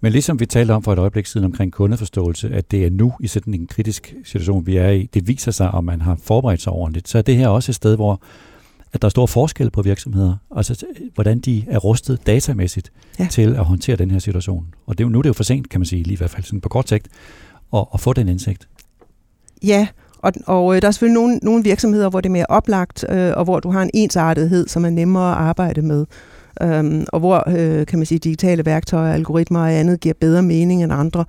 Men 0.00 0.12
ligesom 0.12 0.40
vi 0.40 0.46
talte 0.46 0.72
om 0.72 0.82
for 0.82 0.92
et 0.92 0.98
øjeblik 0.98 1.26
siden 1.26 1.44
omkring 1.44 1.72
kundeforståelse, 1.72 2.48
at 2.48 2.70
det 2.70 2.86
er 2.86 2.90
nu 2.90 3.12
i 3.20 3.26
sådan 3.26 3.54
en 3.54 3.66
kritisk 3.66 4.14
situation, 4.24 4.66
vi 4.66 4.76
er 4.76 4.90
i, 4.90 5.08
det 5.14 5.28
viser 5.28 5.50
sig, 5.50 5.70
om 5.70 5.84
man 5.84 6.00
har 6.00 6.18
forberedt 6.22 6.62
sig 6.62 6.72
ordentligt, 6.72 7.08
så 7.08 7.18
er 7.18 7.22
det 7.22 7.36
her 7.36 7.48
også 7.48 7.70
et 7.70 7.76
sted, 7.76 7.96
hvor 7.96 8.20
at 8.92 9.02
der 9.02 9.06
er 9.06 9.10
stor 9.10 9.26
forskel 9.26 9.70
på 9.70 9.82
virksomheder, 9.82 10.36
altså 10.56 10.86
hvordan 11.14 11.40
de 11.40 11.64
er 11.68 11.78
rustet 11.78 12.26
datamæssigt 12.26 12.92
ja. 13.18 13.26
til 13.30 13.54
at 13.54 13.64
håndtere 13.64 13.96
den 13.96 14.10
her 14.10 14.18
situation. 14.18 14.66
Og 14.86 14.98
det 14.98 15.04
er 15.04 15.08
jo, 15.08 15.12
nu 15.12 15.18
er 15.18 15.22
det 15.22 15.28
jo 15.28 15.32
for 15.32 15.42
sent, 15.42 15.68
kan 15.68 15.80
man 15.80 15.86
sige, 15.86 16.02
lige 16.02 16.14
i 16.14 16.16
hvert 16.16 16.30
fald 16.30 16.44
sådan 16.44 16.60
på 16.60 16.68
kort 16.68 16.88
sigt, 16.88 17.08
at, 17.74 17.84
at 17.94 18.00
få 18.00 18.12
den 18.12 18.28
indsigt. 18.28 18.68
Ja, 19.62 19.86
og, 20.18 20.32
og 20.46 20.76
øh, 20.76 20.82
der 20.82 20.88
er 20.88 20.92
selvfølgelig 20.92 21.22
nogle, 21.22 21.38
nogle 21.42 21.64
virksomheder, 21.64 22.10
hvor 22.10 22.20
det 22.20 22.28
er 22.28 22.32
mere 22.32 22.46
oplagt, 22.48 23.04
øh, 23.08 23.32
og 23.36 23.44
hvor 23.44 23.60
du 23.60 23.70
har 23.70 23.82
en 23.82 23.90
ensartethed, 23.94 24.68
som 24.68 24.84
er 24.84 24.90
nemmere 24.90 25.32
at 25.32 25.38
arbejde 25.38 25.82
med. 25.82 26.06
Øhm, 26.62 27.06
og 27.08 27.20
hvor, 27.20 27.44
øh, 27.46 27.86
kan 27.86 27.98
man 27.98 28.06
sige, 28.06 28.18
digitale 28.18 28.66
værktøjer, 28.66 29.14
algoritmer 29.14 29.60
og 29.60 29.72
andet 29.72 30.00
giver 30.00 30.14
bedre 30.20 30.42
mening 30.42 30.82
end 30.82 30.92
andre. 30.92 31.24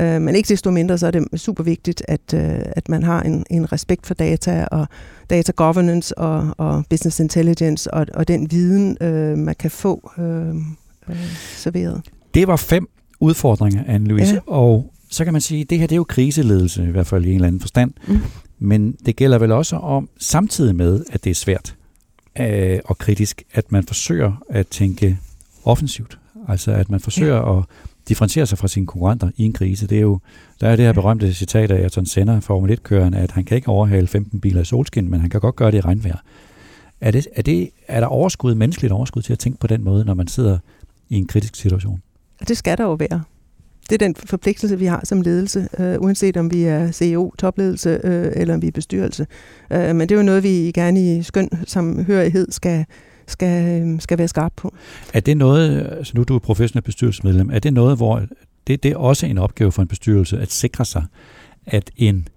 Øh, 0.00 0.22
men 0.22 0.34
ikke 0.34 0.48
desto 0.48 0.70
mindre, 0.70 0.98
så 0.98 1.06
er 1.06 1.10
det 1.10 1.24
super 1.36 1.64
vigtigt, 1.64 2.02
at, 2.08 2.34
øh, 2.34 2.58
at 2.76 2.88
man 2.88 3.02
har 3.02 3.22
en, 3.22 3.44
en 3.50 3.72
respekt 3.72 4.06
for 4.06 4.14
data 4.14 4.66
og 4.70 4.86
data 5.30 5.52
governance 5.56 6.18
og, 6.18 6.54
og 6.58 6.84
business 6.90 7.20
intelligence 7.20 7.94
og, 7.94 8.06
og 8.14 8.28
den 8.28 8.50
viden, 8.50 8.96
øh, 9.00 9.38
man 9.38 9.54
kan 9.58 9.70
få 9.70 10.10
øh, 10.18 10.48
øh, 11.08 11.16
serveret. 11.56 12.02
Det 12.34 12.48
var 12.48 12.56
fem 12.56 12.88
udfordringer, 13.20 13.84
Anne-Louise, 13.84 14.34
ja. 14.34 14.40
og 14.46 14.92
så 15.10 15.24
kan 15.24 15.32
man 15.32 15.42
sige, 15.42 15.60
at 15.60 15.70
det 15.70 15.78
her 15.78 15.86
det 15.86 15.94
er 15.94 15.96
jo 15.96 16.04
kriseledelse, 16.04 16.84
i 16.84 16.90
hvert 16.90 17.06
fald 17.06 17.24
i 17.24 17.28
en 17.28 17.34
eller 17.34 17.46
anden 17.46 17.60
forstand. 17.60 17.92
Mm. 18.08 18.18
Men 18.58 18.96
det 19.06 19.16
gælder 19.16 19.38
vel 19.38 19.52
også 19.52 19.76
om, 19.76 20.08
samtidig 20.18 20.76
med, 20.76 21.04
at 21.12 21.24
det 21.24 21.30
er 21.30 21.34
svært 21.34 21.76
øh, 22.38 22.78
og 22.84 22.98
kritisk, 22.98 23.42
at 23.52 23.72
man 23.72 23.84
forsøger 23.84 24.42
at 24.50 24.66
tænke 24.66 25.18
offensivt. 25.64 26.18
Altså 26.48 26.72
at 26.72 26.90
man 26.90 27.00
forsøger 27.00 27.36
ja. 27.36 27.58
at 27.58 27.64
differentiere 28.08 28.46
sig 28.46 28.58
fra 28.58 28.68
sine 28.68 28.86
konkurrenter 28.86 29.30
i 29.36 29.44
en 29.44 29.52
krise. 29.52 29.86
Det 29.86 29.96
er 29.96 30.02
jo, 30.02 30.18
der 30.60 30.68
er 30.68 30.76
det 30.76 30.84
her 30.84 30.92
berømte 30.92 31.34
citat 31.34 31.70
af 31.70 31.82
Ayrton 31.82 32.06
Senna, 32.06 32.38
Formel 32.38 32.78
1-køreren, 32.78 33.14
at 33.14 33.30
han 33.30 33.44
kan 33.44 33.56
ikke 33.56 33.68
overhale 33.68 34.06
15 34.06 34.40
biler 34.40 34.60
i 34.60 34.64
solskin, 34.64 35.10
men 35.10 35.20
han 35.20 35.30
kan 35.30 35.40
godt 35.40 35.56
gøre 35.56 35.70
det 35.70 35.78
i 35.78 35.80
regnvejr. 35.80 36.16
Er, 37.00 37.10
det, 37.10 37.26
er, 37.36 37.42
det, 37.42 37.70
er 37.88 38.00
der 38.00 38.06
overskud, 38.06 38.54
menneskeligt 38.54 38.92
overskud 38.92 39.22
til 39.22 39.32
at 39.32 39.38
tænke 39.38 39.58
på 39.58 39.66
den 39.66 39.84
måde, 39.84 40.04
når 40.04 40.14
man 40.14 40.28
sidder 40.28 40.58
i 41.08 41.16
en 41.16 41.26
kritisk 41.26 41.54
situation? 41.54 42.02
Det 42.48 42.56
skal 42.56 42.78
der 42.78 42.84
jo 42.84 42.92
være 42.92 43.22
det 43.90 44.02
er 44.02 44.06
den 44.06 44.14
forpligtelse, 44.14 44.78
vi 44.78 44.84
har 44.84 45.00
som 45.04 45.20
ledelse, 45.20 45.68
øh, 45.78 46.00
uanset 46.00 46.36
om 46.36 46.52
vi 46.52 46.62
er 46.62 46.92
CEO, 46.92 47.34
topledelse 47.38 48.00
øh, 48.04 48.32
eller 48.36 48.54
om 48.54 48.62
vi 48.62 48.66
er 48.66 48.72
bestyrelse. 48.72 49.26
Øh, 49.72 49.96
men 49.96 50.00
det 50.00 50.12
er 50.12 50.16
jo 50.16 50.22
noget, 50.22 50.42
vi 50.42 50.72
gerne 50.74 51.18
i 51.18 51.22
skøn 51.22 51.48
samhørighed 51.66 52.52
skal, 52.52 52.84
skal, 53.26 53.82
øh, 53.82 54.00
skal 54.00 54.18
være 54.18 54.28
skarp 54.28 54.52
på. 54.56 54.74
Er 55.14 55.20
det 55.20 55.36
noget, 55.36 55.86
altså 55.98 56.12
nu 56.14 56.20
er 56.20 56.24
du 56.24 56.34
er 56.34 56.38
professionel 56.38 56.82
bestyrelsesmedlem, 56.82 57.50
er 57.50 57.58
det 57.58 57.72
noget, 57.72 57.96
hvor 57.96 58.22
det, 58.66 58.82
det 58.82 58.90
er 58.90 58.96
også 58.96 59.26
en 59.26 59.38
opgave 59.38 59.72
for 59.72 59.82
en 59.82 59.88
bestyrelse 59.88 60.38
at 60.38 60.52
sikre 60.52 60.84
sig, 60.84 61.04
at 61.66 61.90
en, 61.96 62.28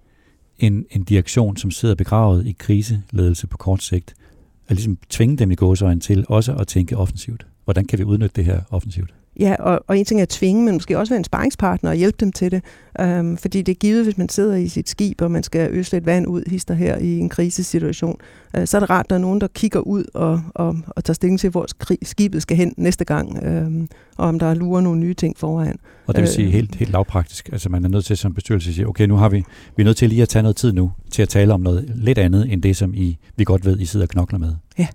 en, 0.58 0.84
en 0.90 1.04
direktion, 1.04 1.56
som 1.56 1.70
sidder 1.70 1.94
begravet 1.94 2.46
i 2.46 2.56
kriseledelse 2.58 3.46
på 3.46 3.56
kort 3.56 3.82
sigt, 3.82 4.14
at 4.68 4.76
ligesom 4.76 4.98
tvinge 5.08 5.36
dem 5.36 5.50
i 5.50 5.54
gåsøjne 5.54 6.00
til 6.00 6.24
også 6.28 6.54
at 6.54 6.66
tænke 6.66 6.96
offensivt. 6.96 7.46
Hvordan 7.64 7.84
kan 7.84 7.98
vi 7.98 8.04
udnytte 8.04 8.36
det 8.36 8.44
her 8.44 8.60
offensivt? 8.70 9.14
Ja, 9.40 9.54
og, 9.58 9.80
og 9.88 9.98
en 9.98 10.04
ting 10.04 10.20
er 10.20 10.22
at 10.22 10.28
tvinge, 10.28 10.64
men 10.64 10.74
måske 10.74 10.98
også 10.98 11.10
være 11.10 11.18
en 11.18 11.24
sparringspartner 11.24 11.90
og 11.90 11.96
hjælpe 11.96 12.16
dem 12.20 12.32
til 12.32 12.50
det. 12.50 12.62
Um, 13.02 13.36
fordi 13.36 13.62
det 13.62 13.72
er 13.72 13.76
givet, 13.76 14.04
hvis 14.04 14.18
man 14.18 14.28
sidder 14.28 14.56
i 14.56 14.68
sit 14.68 14.88
skib, 14.88 15.20
og 15.20 15.30
man 15.30 15.42
skal 15.42 15.70
øse 15.70 15.92
lidt 15.92 16.06
vand 16.06 16.26
ud, 16.26 16.42
hister 16.46 16.74
her 16.74 16.98
i 16.98 17.18
en 17.18 17.28
krisesituation, 17.28 18.16
uh, 18.58 18.64
så 18.64 18.76
er 18.76 18.80
det 18.80 18.90
rart, 18.90 19.06
at 19.06 19.10
der 19.10 19.16
er 19.16 19.20
nogen, 19.20 19.40
der 19.40 19.46
kigger 19.54 19.80
ud 19.80 20.04
og, 20.14 20.42
og, 20.54 20.76
og 20.86 21.04
tager 21.04 21.14
stilling 21.14 21.40
til, 21.40 21.50
hvor 21.50 21.66
skibet 22.02 22.42
skal 22.42 22.56
hen 22.56 22.74
næste 22.76 23.04
gang, 23.04 23.46
um, 23.66 23.88
og 24.16 24.28
om 24.28 24.38
der 24.38 24.54
lurer 24.54 24.80
nogle 24.80 25.00
nye 25.00 25.14
ting 25.14 25.38
foran. 25.38 25.78
Og 26.06 26.14
det 26.14 26.20
vil 26.20 26.28
sige 26.28 26.46
uh, 26.46 26.52
helt, 26.52 26.74
helt 26.74 26.90
lavpraktisk, 26.90 27.48
altså 27.52 27.68
man 27.68 27.84
er 27.84 27.88
nødt 27.88 28.04
til 28.04 28.16
som 28.16 28.34
bestyrelse 28.34 28.68
at 28.70 28.74
sige, 28.74 28.88
okay, 28.88 29.06
nu 29.06 29.16
har 29.16 29.28
vi, 29.28 29.44
vi 29.76 29.82
er 29.82 29.84
nødt 29.84 29.96
til 29.96 30.08
lige 30.08 30.22
at 30.22 30.28
tage 30.28 30.42
noget 30.42 30.56
tid 30.56 30.72
nu, 30.72 30.92
til 31.10 31.22
at 31.22 31.28
tale 31.28 31.54
om 31.54 31.60
noget 31.60 31.92
lidt 31.94 32.18
andet, 32.18 32.52
end 32.52 32.62
det, 32.62 32.76
som 32.76 32.94
I, 32.94 33.18
vi 33.36 33.44
godt 33.44 33.64
ved, 33.64 33.80
I 33.80 33.86
sidder 33.86 34.06
og 34.06 34.10
knokler 34.10 34.38
med. 34.38 34.54
Ja. 34.78 34.86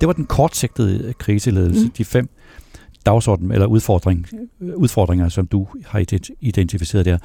Det 0.00 0.06
var 0.06 0.12
den 0.12 0.26
kortsigtede 0.26 1.14
kriseledelse, 1.18 1.84
mm. 1.84 1.90
de 1.90 2.04
fem 2.04 2.28
dagsorden 3.06 3.52
eller 3.52 3.66
udfordring, 3.66 4.26
udfordringer, 4.60 5.28
som 5.28 5.46
du 5.46 5.66
har 5.86 6.04
identificeret 6.40 7.04
der. 7.04 7.18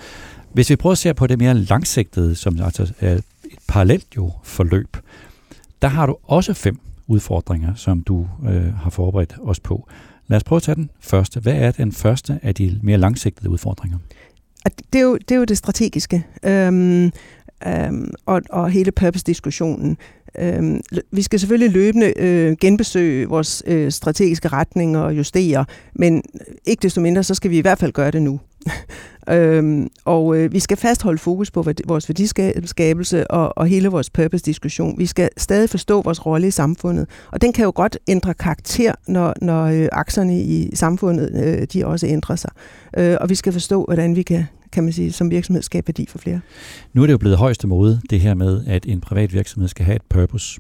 Hvis 0.54 0.70
vi 0.70 0.76
prøver 0.76 0.92
at 0.92 0.98
se 0.98 1.14
på 1.14 1.28
det 1.28 1.40
mere 1.40 1.54
langsigtede, 1.54 2.36
som 2.36 2.60
altså 2.62 2.94
er 3.00 3.14
et 3.14 3.24
parallelt 3.68 4.08
jo 4.16 4.32
forløb, 4.44 4.98
der 5.82 5.88
har 5.88 6.06
du 6.06 6.18
også 6.24 6.54
fem 6.54 6.80
udfordringer, 7.08 7.76
som 7.76 8.02
du 8.02 8.28
øh, 8.50 8.74
har 8.74 8.90
forberedt 8.90 9.36
os 9.42 9.60
på. 9.60 9.88
Lad 10.28 10.38
os 10.38 10.44
prøve 10.44 10.58
at 10.58 10.64
tage 10.64 10.76
den 10.76 10.90
første. 11.00 11.40
Hvad 11.40 11.54
er 11.54 11.72
den 11.72 11.92
første 11.92 12.40
af 12.44 12.56
de 12.56 12.80
mere 12.84 12.98
langsigtede 12.98 13.50
udfordringer? 13.50 13.98
Det 14.94 15.00
er 15.00 15.04
jo 15.04 15.18
det, 15.18 15.32
er 15.32 15.36
jo 15.36 15.44
det 15.44 15.58
strategiske. 15.58 16.26
Øhm, 16.44 17.12
øhm, 17.68 18.12
og, 18.26 18.42
og 18.50 18.70
hele 18.70 18.92
purpose-diskussionen. 18.92 19.98
Øh, 20.40 20.80
vi 21.12 21.22
skal 21.22 21.40
selvfølgelig 21.40 21.72
løbende 21.72 22.14
øh, 22.20 22.56
genbesøge 22.62 23.28
vores 23.28 23.64
øh, 23.68 23.92
strategiske 23.92 24.48
retning 24.48 24.98
og 24.98 25.18
justere, 25.18 25.66
men 25.96 26.16
øh, 26.16 26.56
ikke 26.66 26.82
desto 26.82 27.02
mindre, 27.02 27.24
så 27.24 27.36
skal 27.36 27.52
vi 27.52 27.58
i 27.58 27.62
hvert 27.62 27.80
fald 27.80 27.92
gøre 27.92 28.12
det 28.12 28.22
nu. 28.22 28.40
øhm, 29.30 29.90
og 30.06 30.38
øh, 30.38 30.54
vi 30.54 30.60
skal 30.60 30.78
fastholde 30.78 31.18
fokus 31.18 31.52
på 31.52 31.66
vores 31.88 32.10
værdiskabelse 32.10 33.32
og, 33.32 33.58
og 33.58 33.68
hele 33.68 33.88
vores 33.88 34.10
purpose-diskussion. 34.10 35.00
Vi 35.00 35.06
skal 35.06 35.30
stadig 35.38 35.70
forstå 35.70 36.02
vores 36.02 36.26
rolle 36.26 36.48
i 36.48 36.52
samfundet, 36.52 37.08
og 37.32 37.42
den 37.42 37.54
kan 37.54 37.64
jo 37.64 37.72
godt 37.76 37.98
ændre 38.08 38.34
karakter, 38.34 38.94
når, 39.08 39.34
når 39.42 39.64
øh, 39.64 39.88
akserne 39.92 40.42
i 40.42 40.76
samfundet 40.76 41.32
øh, 41.44 41.68
de 41.74 41.86
også 41.86 42.08
ændrer 42.08 42.36
sig. 42.36 42.52
Øh, 42.98 43.18
og 43.22 43.30
vi 43.30 43.36
skal 43.36 43.54
forstå, 43.54 43.86
hvordan 43.86 44.16
vi 44.16 44.24
kan, 44.24 44.46
kan 44.74 44.84
man 44.84 44.94
sige, 44.94 45.12
som 45.12 45.32
virksomhed 45.32 45.62
skabe 45.62 45.88
værdi 45.88 46.06
for 46.10 46.18
flere. 46.18 46.40
Nu 46.94 47.02
er 47.02 47.08
det 47.08 47.12
jo 47.12 47.18
blevet 47.18 47.38
højeste 47.38 47.68
mode, 47.68 48.02
det 48.10 48.20
her 48.20 48.34
med, 48.34 48.66
at 48.68 48.86
en 48.86 49.02
privat 49.02 49.34
virksomhed 49.34 49.70
skal 49.70 49.86
have 49.86 49.96
et 49.96 50.02
purpose. 50.10 50.60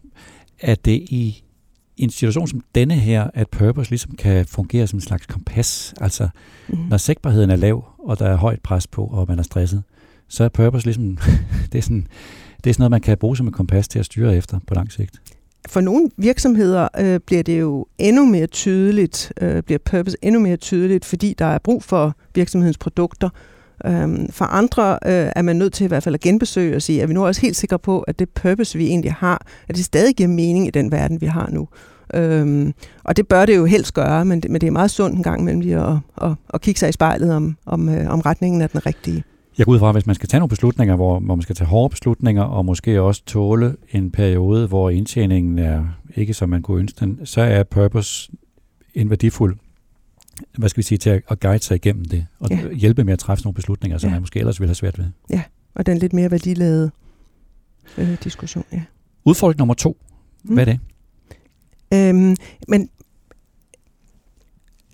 Er 0.60 0.76
det 0.76 0.92
i 0.92 1.44
en 1.98 2.10
situation 2.10 2.48
som 2.48 2.62
denne 2.76 2.94
her, 2.94 3.28
at 3.34 3.50
purpose 3.50 3.92
ligesom 3.92 4.16
kan 4.16 4.46
fungere 4.46 4.88
som 4.88 4.98
en 4.98 5.02
slags 5.02 5.26
kompas? 5.26 5.94
Altså, 6.02 6.30
mm. 6.70 6.78
når 6.90 6.98
sigtbarheden 6.98 7.50
er 7.50 7.56
lav, 7.56 7.86
og 8.00 8.20
der 8.20 8.26
er 8.26 8.36
højt 8.36 8.62
pres 8.62 8.88
på, 8.88 9.06
og 9.06 9.26
man 9.28 9.40
er 9.40 9.44
stresset, 9.44 9.84
så 10.28 10.44
er 10.44 10.50
purpose 10.50 10.86
ligesom, 10.86 11.18
det 11.72 11.78
er 11.78 11.82
sådan, 11.82 12.08
det 12.64 12.70
er 12.70 12.74
sådan 12.74 12.82
noget, 12.82 12.92
man 12.92 13.02
kan 13.02 13.18
bruge 13.18 13.38
som 13.38 13.48
et 13.48 13.54
kompas 13.54 13.88
til 13.88 14.00
at 14.00 14.06
styre 14.06 14.38
efter 14.38 14.60
på 14.68 14.74
lang 14.74 14.92
sigt 14.92 15.22
for 15.70 15.82
nogle 15.82 16.10
virksomheder 16.18 16.88
øh, 17.00 17.20
bliver 17.20 17.44
det 17.44 17.60
jo 17.60 17.86
endnu 17.98 18.26
mere 18.26 18.48
tydeligt, 18.48 19.34
øh, 19.42 19.64
bliver 19.64 19.80
purpose 19.86 20.18
endnu 20.22 20.40
mere 20.40 20.58
tydeligt, 20.58 21.06
fordi 21.06 21.36
der 21.40 21.46
er 21.46 21.58
brug 21.58 21.84
for 21.84 22.16
virksomhedens 22.36 22.78
produkter, 22.78 23.30
Øhm, 23.86 24.32
for 24.32 24.46
andre 24.46 24.92
øh, 24.92 25.32
er 25.36 25.42
man 25.42 25.56
nødt 25.56 25.74
til 25.74 25.84
i 25.84 25.88
hvert 25.88 26.04
fald 26.04 26.16
at 26.16 26.22
genbesøge 26.22 26.76
og 26.76 26.82
sige, 26.82 27.02
at 27.04 27.10
vi 27.10 27.14
nu 27.14 27.26
også 27.26 27.42
helt 27.42 27.56
sikre 27.56 27.80
på, 27.80 28.00
at 28.00 28.20
det 28.20 28.30
purpose, 28.30 28.78
vi 28.78 28.88
egentlig 28.88 29.14
har, 29.14 29.46
at 29.68 29.76
det 29.76 29.86
stadig 29.86 30.16
giver 30.16 30.30
mening 30.30 30.68
i 30.68 30.70
den 30.70 30.92
verden, 30.92 31.22
vi 31.22 31.26
har 31.26 31.50
nu. 31.52 31.68
Øhm, 32.14 32.74
og 33.04 33.18
det 33.18 33.28
bør 33.28 33.46
det 33.46 33.56
jo 33.56 33.66
helst 33.66 33.94
gøre, 33.94 34.26
men 34.26 34.40
det, 34.40 34.52
men 34.52 34.62
det 34.62 34.68
er 34.68 34.72
meget 34.72 34.92
sundt 34.92 35.18
en 35.18 35.24
gang 35.24 35.42
imellem 35.42 35.62
lige 35.62 35.78
at, 35.78 35.98
at, 36.22 36.32
at 36.54 36.62
kigge 36.62 36.80
sig 36.80 36.90
i 36.90 36.92
spejlet, 36.92 37.34
om, 37.34 37.58
om, 37.66 37.90
øh, 37.90 38.10
om 38.10 38.20
retningen 38.20 38.62
er 38.62 38.68
den 38.68 38.86
rigtige. 38.86 39.24
Jeg 39.58 39.66
går 39.66 39.74
ud 39.74 39.80
fra, 39.80 39.90
at 39.90 39.96
hvis 39.96 40.06
man 40.06 40.16
skal 40.16 40.30
tage 40.30 40.40
nogle 40.40 40.50
beslutninger, 40.50 40.96
hvor, 40.96 41.20
hvor 41.20 41.36
man 41.36 41.42
skal 41.42 41.56
tage 41.56 41.68
hårde 41.68 41.90
beslutninger, 41.90 42.44
og 42.44 42.66
måske 42.66 43.02
også 43.02 43.26
tåle 43.26 43.76
en 43.92 44.12
periode, 44.12 44.68
hvor 44.68 44.90
indtjeningen 44.90 45.60
er 45.60 45.86
ikke 46.16 46.34
som 46.34 46.50
man 46.50 46.62
kunne 46.62 46.80
ønske 46.80 47.00
den, 47.00 47.20
så 47.26 47.42
er 47.42 47.64
purpose 47.64 48.32
en 48.96 49.10
værdifuld 49.10 49.56
hvad 50.58 50.70
skal 50.70 50.78
vi 50.78 50.84
sige, 50.84 50.98
til 50.98 51.22
at, 51.28 51.40
guide 51.40 51.64
sig 51.64 51.76
igennem 51.76 52.06
det, 52.06 52.26
og 52.40 52.50
ja. 52.50 52.74
hjælpe 52.74 53.04
med 53.04 53.14
at 53.14 53.20
træffe 53.20 53.44
nogle 53.44 53.56
beslutninger, 53.56 53.98
som 53.98 54.08
ja. 54.08 54.14
man 54.14 54.22
måske 54.22 54.40
ellers 54.40 54.60
ville 54.60 54.70
have 54.70 54.76
svært 54.76 54.98
ved. 54.98 55.06
Ja, 55.30 55.42
og 55.76 55.86
den 55.86 55.98
lidt 55.98 56.14
mere 56.14 56.32
værdiladede 56.32 56.92
øh, 57.98 58.18
diskussion, 58.24 58.66
ja. 58.72 58.82
Udfordring 59.26 59.58
nummer 59.58 59.74
to, 59.74 59.98
mm. 60.44 60.54
hvad 60.54 60.68
er 60.68 60.72
det? 60.72 60.80
Øhm, 61.94 62.36
men 62.68 62.90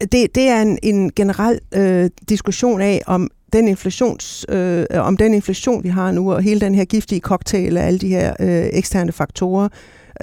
det, 0.01 0.35
det 0.35 0.47
er 0.49 0.61
en, 0.61 0.79
en 0.83 1.11
generel 1.15 1.59
øh, 1.75 2.09
diskussion 2.29 2.81
af, 2.81 3.01
om 3.05 3.29
den 3.53 3.67
inflations, 3.67 4.45
øh, 4.49 4.85
om 4.93 5.17
den 5.17 5.33
inflation, 5.33 5.83
vi 5.83 5.89
har 5.89 6.11
nu, 6.11 6.33
og 6.33 6.41
hele 6.41 6.59
den 6.59 6.75
her 6.75 6.85
giftige 6.85 7.21
cocktail 7.21 7.77
af 7.77 7.87
alle 7.87 7.99
de 7.99 8.07
her 8.07 8.35
øh, 8.39 8.69
eksterne 8.73 9.11
faktorer, 9.11 9.69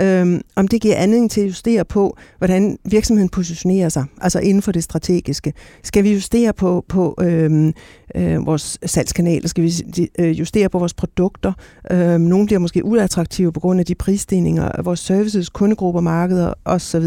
øhm, 0.00 0.40
om 0.56 0.68
det 0.68 0.80
giver 0.80 0.96
anledning 0.96 1.30
til 1.30 1.40
at 1.40 1.48
justere 1.48 1.84
på, 1.84 2.16
hvordan 2.38 2.78
virksomheden 2.84 3.28
positionerer 3.28 3.88
sig, 3.88 4.04
altså 4.20 4.38
inden 4.38 4.62
for 4.62 4.72
det 4.72 4.84
strategiske. 4.84 5.52
Skal 5.82 6.04
vi 6.04 6.12
justere 6.12 6.52
på, 6.52 6.84
på 6.88 7.14
øhm, 7.20 7.72
øh, 8.14 8.46
vores 8.46 8.78
salgskanaler? 8.86 9.48
Skal 9.48 9.64
vi 9.64 9.72
øh, 10.18 10.38
justere 10.38 10.68
på 10.68 10.78
vores 10.78 10.94
produkter? 10.94 11.52
Øhm, 11.90 12.20
nogle 12.20 12.46
bliver 12.46 12.58
måske 12.58 12.84
uattraktive 12.84 13.52
på 13.52 13.60
grund 13.60 13.80
af 13.80 13.86
de 13.86 13.94
prisstigninger, 13.94 14.82
vores 14.82 15.00
services, 15.00 15.48
kundegrupper, 15.48 16.00
markeder 16.00 16.52
osv. 16.64 17.04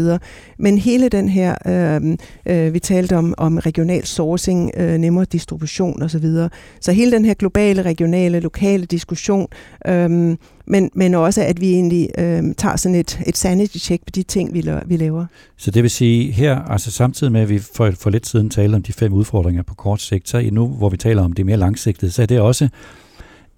Men 0.58 0.78
hele 0.78 1.08
den 1.08 1.28
her, 1.28 1.54
øh, 1.66 2.16
øh, 2.46 2.74
vi 2.74 2.78
talte 2.78 3.16
om, 3.16 3.34
om 3.38 3.58
regional 3.58 4.06
sourcing, 4.06 4.70
øh, 4.76 4.98
nemmere 4.98 5.24
distribution 5.24 6.02
osv. 6.02 6.22
Så, 6.22 6.48
så 6.80 6.92
hele 6.92 7.12
den 7.12 7.24
her 7.24 7.34
globale, 7.34 7.82
regionale, 7.82 8.40
lokale 8.40 8.86
diskussion, 8.86 9.46
øh, 9.86 10.36
men, 10.70 10.90
men 10.94 11.14
også 11.14 11.42
at 11.42 11.60
vi 11.60 11.70
egentlig 11.72 12.08
øh, 12.18 12.42
tager 12.56 12.76
sådan 12.76 12.94
et, 12.94 13.20
et 13.26 13.36
sanity-check 13.38 14.04
på 14.04 14.10
de 14.10 14.22
ting, 14.22 14.54
vi, 14.54 14.64
vi 14.86 14.96
laver. 14.96 15.26
Så 15.56 15.70
det 15.70 15.82
vil 15.82 15.90
sige 15.90 16.32
her, 16.32 16.56
altså 16.58 16.90
samtidig 16.90 17.32
med, 17.32 17.40
at 17.40 17.48
vi 17.48 17.58
for, 17.58 17.90
for 17.90 18.10
lidt 18.10 18.26
siden 18.26 18.50
talte 18.50 18.76
om 18.76 18.82
de 18.82 18.92
fem 18.92 19.12
udfordringer 19.12 19.62
på 19.62 19.74
kort 19.74 20.00
sigt, 20.00 20.28
så 20.28 20.48
nu, 20.52 20.68
hvor 20.68 20.88
vi 20.88 20.96
taler 20.96 21.22
om 21.22 21.32
det 21.32 21.46
mere 21.46 21.56
langsigtede, 21.56 22.10
så 22.10 22.22
er 22.22 22.26
det 22.26 22.40
også 22.40 22.68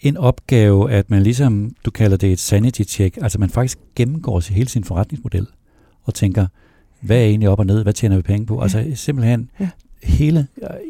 en 0.00 0.16
opgave, 0.16 0.90
at 0.90 1.10
man 1.10 1.22
ligesom, 1.22 1.70
du 1.84 1.90
kalder 1.90 2.16
det 2.16 2.32
et 2.32 2.38
sanity 2.38 2.82
check, 2.82 3.18
altså 3.22 3.38
man 3.38 3.50
faktisk 3.50 3.78
gennemgår 3.96 4.40
sig 4.40 4.56
hele 4.56 4.68
sin 4.68 4.84
forretningsmodel 4.84 5.46
og 6.04 6.14
tænker, 6.14 6.46
hvad 7.00 7.16
er 7.16 7.24
egentlig 7.24 7.48
op 7.48 7.58
og 7.58 7.66
ned, 7.66 7.82
hvad 7.82 7.92
tjener 7.92 8.16
vi 8.16 8.22
penge 8.22 8.46
på? 8.46 8.56
Ja. 8.56 8.62
Altså 8.62 8.84
simpelthen 8.94 9.50
ja. 9.60 9.68
hele, 10.02 10.46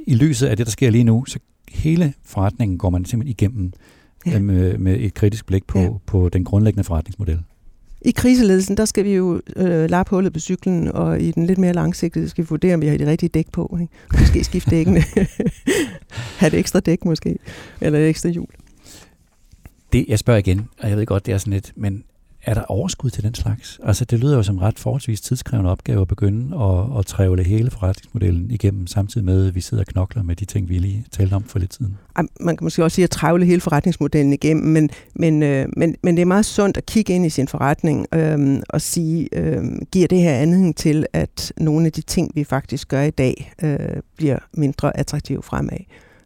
i 0.06 0.14
lyset 0.14 0.46
af 0.46 0.56
det, 0.56 0.66
der 0.66 0.70
sker 0.70 0.90
lige 0.90 1.04
nu, 1.04 1.24
så 1.24 1.38
hele 1.72 2.14
forretningen 2.24 2.78
går 2.78 2.90
man 2.90 3.04
simpelthen 3.04 3.30
igennem 3.30 3.72
ja. 4.26 4.38
med, 4.38 4.78
med 4.78 5.00
et 5.00 5.14
kritisk 5.14 5.46
blik 5.46 5.66
på, 5.66 5.78
ja. 5.78 5.90
på 6.06 6.28
den 6.28 6.44
grundlæggende 6.44 6.84
forretningsmodel. 6.84 7.38
I 8.04 8.10
kriseledelsen, 8.10 8.76
der 8.76 8.84
skal 8.84 9.04
vi 9.04 9.14
jo 9.14 9.40
øh, 9.56 9.90
lappe 9.90 10.10
hullet 10.10 10.32
på 10.32 10.40
cyklen, 10.40 10.88
og 10.88 11.20
i 11.20 11.30
den 11.30 11.46
lidt 11.46 11.58
mere 11.58 11.72
langsigtede 11.72 12.28
skal 12.28 12.44
vi 12.44 12.48
vurdere, 12.48 12.74
om 12.74 12.80
vi 12.80 12.86
har 12.86 12.96
de 12.96 13.06
rigtige 13.06 13.28
dæk 13.28 13.46
på. 13.52 13.78
Ikke? 13.80 13.92
Måske 14.20 14.44
skifte 14.44 14.70
dækkene. 14.70 15.02
have 16.38 16.52
et 16.52 16.58
ekstra 16.58 16.80
dæk 16.80 17.04
måske, 17.04 17.38
eller 17.80 17.98
et 17.98 18.08
ekstra 18.08 18.28
hjul. 18.28 18.46
Det, 19.92 20.04
jeg 20.08 20.18
spørger 20.18 20.38
igen, 20.38 20.68
og 20.78 20.88
jeg 20.88 20.96
ved 20.96 21.06
godt, 21.06 21.26
det 21.26 21.34
er 21.34 21.38
sådan 21.38 21.52
lidt, 21.52 21.72
men 21.76 22.04
er 22.44 22.54
der 22.54 22.62
overskud 22.62 23.10
til 23.10 23.22
den 23.22 23.34
slags? 23.34 23.80
Altså, 23.84 24.04
det 24.04 24.18
lyder 24.18 24.36
jo 24.36 24.42
som 24.42 24.58
ret 24.58 24.78
forholdsvis 24.78 25.20
tidskrævende 25.20 25.70
opgave 25.70 26.00
at 26.00 26.08
begynde 26.08 26.56
at, 26.56 26.98
at 26.98 27.06
trævle 27.06 27.44
hele 27.44 27.70
forretningsmodellen 27.70 28.50
igennem, 28.50 28.86
samtidig 28.86 29.24
med, 29.24 29.48
at 29.48 29.54
vi 29.54 29.60
sidder 29.60 29.82
og 29.82 29.86
knokler 29.86 30.22
med 30.22 30.36
de 30.36 30.44
ting, 30.44 30.68
vi 30.68 30.78
lige 30.78 31.04
talte 31.10 31.34
om 31.34 31.44
for 31.44 31.58
lidt 31.58 31.74
siden. 31.74 31.98
Man 32.40 32.56
kan 32.56 32.64
måske 32.64 32.84
også 32.84 32.94
sige 32.94 33.04
at 33.04 33.10
trævle 33.10 33.46
hele 33.46 33.60
forretningsmodellen 33.60 34.32
igennem, 34.32 34.64
men, 34.64 34.90
men, 35.14 35.42
øh, 35.42 35.68
men, 35.76 35.96
men 36.02 36.16
det 36.16 36.22
er 36.22 36.26
meget 36.26 36.46
sundt 36.46 36.76
at 36.76 36.86
kigge 36.86 37.14
ind 37.14 37.26
i 37.26 37.30
sin 37.30 37.48
forretning 37.48 38.06
øh, 38.14 38.62
og 38.68 38.80
sige, 38.80 39.28
øh, 39.32 39.64
giver 39.92 40.08
det 40.08 40.18
her 40.18 40.34
anledning 40.34 40.76
til, 40.76 41.06
at 41.12 41.52
nogle 41.56 41.86
af 41.86 41.92
de 41.92 42.00
ting, 42.02 42.30
vi 42.34 42.44
faktisk 42.44 42.88
gør 42.88 43.02
i 43.02 43.10
dag, 43.10 43.52
øh, 43.62 43.78
bliver 44.16 44.38
mindre 44.52 44.96
attraktive 44.96 45.42
fremad? 45.42 45.78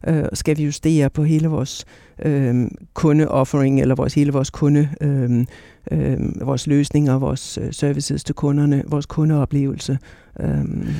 Øh, 0.07 0.23
skal 0.33 0.57
vi 0.57 0.63
justere 0.63 1.09
på 1.09 1.23
hele 1.23 1.47
vores 1.47 1.85
øh, 2.25 2.67
kundeoffering, 2.93 3.81
eller 3.81 3.95
vores, 3.95 4.13
hele 4.13 4.31
vores 4.31 4.49
kunde... 4.49 4.89
Øh, 5.01 5.45
øh, 5.91 6.17
vores 6.45 6.67
løsninger, 6.67 7.19
vores 7.19 7.59
øh, 7.61 7.73
services 7.73 8.23
til 8.23 8.35
kunderne, 8.35 8.83
vores 8.87 9.05
kundeoplevelse. 9.05 9.97
Øh, 10.39 10.47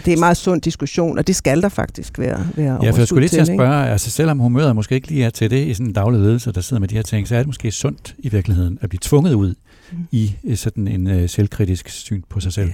det 0.05 0.07
er 0.07 0.13
en 0.13 0.19
meget 0.19 0.37
sund 0.37 0.61
diskussion, 0.61 1.17
og 1.17 1.27
det 1.27 1.35
skal 1.35 1.61
der 1.61 1.69
faktisk 1.69 2.19
være, 2.19 2.47
være 2.55 2.85
Ja, 2.85 2.91
for 2.91 2.97
jeg 2.97 3.07
skulle 3.07 3.21
lige 3.21 3.29
til 3.29 3.39
at 3.39 3.47
spørge, 3.47 3.83
ikke? 3.83 3.91
altså 3.91 4.11
selvom 4.11 4.39
humøret 4.39 4.75
måske 4.75 4.95
ikke 4.95 5.07
lige 5.07 5.23
er 5.23 5.29
til 5.29 5.49
det 5.51 5.67
i 5.67 5.73
sådan 5.73 5.87
en 5.87 5.93
daglig 5.93 6.21
ledelse, 6.21 6.51
der 6.51 6.61
sidder 6.61 6.79
med 6.79 6.87
de 6.87 6.95
her 6.95 7.01
ting, 7.01 7.27
så 7.27 7.35
er 7.35 7.39
det 7.39 7.47
måske 7.47 7.71
sundt 7.71 8.15
i 8.19 8.29
virkeligheden 8.29 8.77
at 8.81 8.89
blive 8.89 8.99
tvunget 9.03 9.33
ud 9.33 9.55
mm. 9.91 9.97
i 10.11 10.35
sådan 10.55 10.87
en 10.87 11.07
uh, 11.07 11.29
selvkritisk 11.29 11.89
syn 11.89 12.21
på 12.29 12.39
sig 12.39 12.53
selv. 12.53 12.67
Ja. 12.67 12.73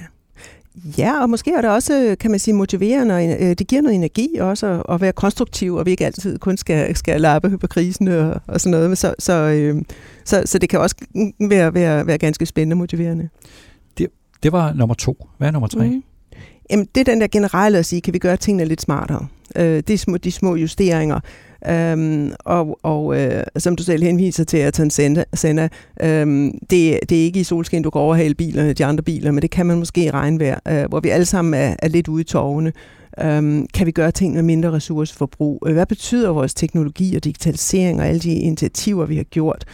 Ja, 0.98 1.22
og 1.22 1.30
måske 1.30 1.52
er 1.52 1.62
det 1.62 1.70
også, 1.70 2.16
kan 2.20 2.32
man 2.32 2.40
sige, 2.40 2.54
motiverende, 2.54 3.16
og 3.16 3.24
øh, 3.24 3.50
det 3.50 3.68
giver 3.68 3.82
noget 3.82 3.96
energi 3.96 4.36
også 4.40 4.82
at, 4.90 5.02
være 5.02 5.14
konstruktiv, 5.14 5.76
og 5.76 5.86
vi 5.86 5.92
ikke 5.92 6.06
altid 6.06 6.40
kun 6.40 6.58
skal, 6.58 6.96
skal 6.96 7.22
lappe 7.22 7.58
på 7.58 7.68
krisen 7.68 8.08
og, 8.08 8.42
og 8.48 8.62
sådan 8.62 8.72
noget. 8.72 8.98
Så, 8.98 9.14
så, 9.20 9.34
øh, 9.34 9.82
så, 10.26 10.44
så 10.46 10.58
det 10.58 10.70
kan 10.70 10.80
også 10.80 10.96
være, 11.50 11.74
være, 11.74 12.08
være 12.08 12.18
ganske 12.18 12.46
spændende 12.46 12.74
og 12.74 12.78
motiverende. 12.78 13.30
Det, 13.98 14.08
det 14.44 14.52
var 14.52 14.74
nummer 14.74 14.96
to. 14.96 15.28
Hvad 15.38 15.48
er 15.48 15.52
nummer 15.52 15.68
tre? 15.68 15.90
Mm. 15.90 16.04
Jamen, 16.72 16.88
det 16.96 17.02
er 17.02 17.12
den 17.12 17.22
der 17.22 17.28
generelle 17.28 17.78
at 17.78 17.86
sige, 17.86 18.02
kan 18.02 18.14
vi 18.14 18.20
gøre 18.20 18.38
tingene 18.38 18.66
lidt 18.66 18.82
smartere? 18.82 19.28
Øh, 19.56 19.84
de, 19.88 19.98
små, 19.98 20.18
de 20.18 20.32
små 20.32 20.56
justeringer. 20.56 21.20
Øhm, 21.70 22.32
og 22.46 22.80
og 22.84 23.22
øh, 23.22 23.44
som 23.58 23.76
du 23.76 23.84
selv 23.84 24.04
henviser 24.04 24.44
til, 24.44 24.58
at 24.58 24.76
Senda, 25.34 25.68
øhm, 26.02 26.52
det, 26.70 27.00
det 27.10 27.20
er 27.20 27.24
ikke 27.24 27.40
i 27.40 27.44
solskin, 27.44 27.82
du 27.82 27.90
kan 27.90 28.02
overhale 28.02 28.36
bilerne, 28.36 28.74
de 28.74 28.86
andre 28.86 29.04
biler, 29.04 29.32
men 29.32 29.42
det 29.42 29.52
kan 29.52 29.66
man 29.66 29.80
måske 29.80 30.04
i 30.06 30.10
regnvejr, 30.10 30.60
øh, 30.68 30.90
hvor 30.90 31.00
vi 31.00 31.10
alle 31.10 31.26
sammen 31.26 31.54
er, 31.54 31.76
er 31.80 31.88
lidt 31.88 32.08
ude 32.08 32.22
i 32.22 32.24
tårne. 32.24 32.74
Øhm, 33.22 33.68
kan 33.74 33.86
vi 33.86 33.92
gøre 33.92 34.12
ting 34.12 34.34
med 34.34 34.44
mindre 34.44 34.72
ressourceforbrug? 34.72 35.64
Øh, 35.68 35.74
hvad 35.74 35.86
betyder 35.86 36.30
vores 36.30 36.54
teknologi 36.54 37.16
og 37.16 37.24
digitalisering 37.24 38.00
og 38.00 38.08
alle 38.08 38.20
de 38.20 38.34
initiativer, 38.34 39.06
vi 39.06 39.16
har 39.16 39.24
gjort? 39.24 39.66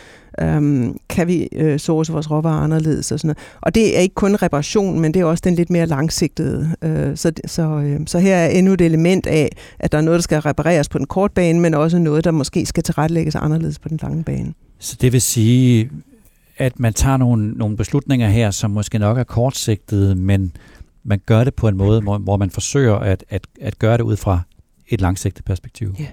Øhm, 0.41 0.97
kan 1.09 1.27
vi 1.27 1.47
øh, 1.51 1.79
source 1.79 2.11
vores 2.11 2.31
råvarer 2.31 2.63
anderledes 2.63 3.11
og 3.11 3.19
sådan 3.19 3.27
noget. 3.27 3.37
Og 3.61 3.75
det 3.75 3.97
er 3.97 4.01
ikke 4.01 4.15
kun 4.15 4.35
reparation, 4.35 4.99
men 4.99 5.13
det 5.13 5.19
er 5.19 5.25
også 5.25 5.41
den 5.41 5.55
lidt 5.55 5.69
mere 5.69 5.85
langsigtede. 5.85 6.75
Øh, 6.81 7.17
så, 7.17 7.31
så, 7.45 7.63
øh, 7.63 7.99
så 8.05 8.19
her 8.19 8.35
er 8.35 8.49
endnu 8.49 8.73
et 8.73 8.81
element 8.81 9.27
af, 9.27 9.49
at 9.79 9.91
der 9.91 9.97
er 9.97 10.01
noget, 10.01 10.17
der 10.17 10.21
skal 10.21 10.39
repareres 10.39 10.89
på 10.89 10.97
den 10.97 11.07
korte 11.07 11.33
bane, 11.33 11.59
men 11.59 11.73
også 11.73 11.99
noget, 11.99 12.23
der 12.23 12.31
måske 12.31 12.65
skal 12.65 12.83
tilrettelægges 12.83 13.35
anderledes 13.35 13.79
på 13.79 13.89
den 13.89 13.99
lange 14.01 14.23
bane. 14.23 14.53
Så 14.79 14.97
det 15.01 15.13
vil 15.13 15.21
sige, 15.21 15.89
at 16.57 16.79
man 16.79 16.93
tager 16.93 17.17
nogle, 17.17 17.51
nogle 17.51 17.77
beslutninger 17.77 18.29
her, 18.29 18.51
som 18.51 18.71
måske 18.71 18.99
nok 18.99 19.17
er 19.17 19.23
kortsigtede, 19.23 20.15
men 20.15 20.51
man 21.03 21.21
gør 21.25 21.43
det 21.43 21.55
på 21.55 21.67
en 21.67 21.77
måde, 21.77 22.01
hvor, 22.01 22.17
hvor 22.17 22.37
man 22.37 22.49
forsøger 22.49 22.95
at, 22.95 23.23
at, 23.29 23.47
at 23.61 23.79
gøre 23.79 23.97
det 23.97 24.03
ud 24.03 24.17
fra 24.17 24.39
et 24.87 25.01
langsigtet 25.01 25.45
perspektiv. 25.45 25.95
Yeah. 25.99 26.09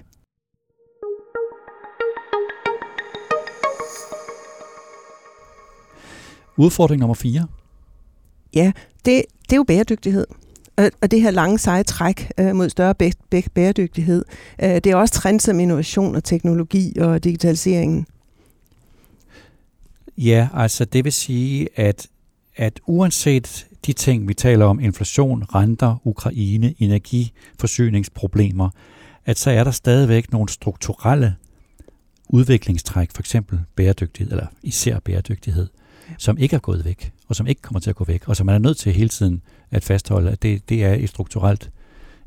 Udfordring 6.57 6.99
nummer 6.99 7.13
4. 7.15 7.47
Ja, 8.53 8.71
det, 9.05 9.23
det 9.41 9.51
er 9.51 9.55
jo 9.55 9.63
bæredygtighed. 9.63 10.27
Og 11.01 11.11
det 11.11 11.21
her 11.21 11.31
lange 11.31 11.59
seje 11.59 11.83
træk 11.83 12.31
øh, 12.37 12.55
mod 12.55 12.69
større 12.69 12.95
bæ- 13.03 13.47
bæredygtighed, 13.53 14.25
øh, 14.63 14.69
det 14.69 14.87
er 14.87 14.95
også 14.95 15.13
trend 15.13 15.39
som 15.39 15.59
innovation 15.59 16.15
og 16.15 16.23
teknologi 16.23 16.99
og 16.99 17.23
digitaliseringen. 17.23 18.05
Ja, 20.17 20.47
altså 20.53 20.85
det 20.85 21.05
vil 21.05 21.13
sige, 21.13 21.67
at, 21.75 22.07
at 22.55 22.79
uanset 22.85 23.67
de 23.85 23.93
ting, 23.93 24.27
vi 24.27 24.33
taler 24.33 24.65
om, 24.65 24.79
inflation, 24.79 25.43
renter, 25.43 26.01
Ukraine, 26.03 26.75
energi, 26.79 27.31
forsyningsproblemer, 27.59 28.69
at 29.25 29.37
så 29.37 29.51
er 29.51 29.63
der 29.63 29.71
stadigvæk 29.71 30.31
nogle 30.31 30.49
strukturelle 30.49 31.35
udviklingstræk, 32.29 33.11
for 33.11 33.21
eksempel 33.21 33.59
bæredygtighed, 33.75 34.31
eller 34.31 34.47
især 34.63 34.99
bæredygtighed, 34.99 35.67
som 36.17 36.37
ikke 36.37 36.55
er 36.55 36.59
gået 36.59 36.85
væk, 36.85 37.11
og 37.27 37.35
som 37.35 37.47
ikke 37.47 37.61
kommer 37.61 37.79
til 37.79 37.89
at 37.89 37.95
gå 37.95 38.03
væk, 38.03 38.27
og 38.27 38.35
som 38.35 38.45
man 38.45 38.55
er 38.55 38.59
nødt 38.59 38.77
til 38.77 38.91
hele 38.93 39.09
tiden 39.09 39.41
at 39.71 39.83
fastholde, 39.83 40.31
at 40.31 40.43
det, 40.43 40.69
det 40.69 40.83
er 40.83 40.93
et 40.93 41.09
strukturelt 41.09 41.71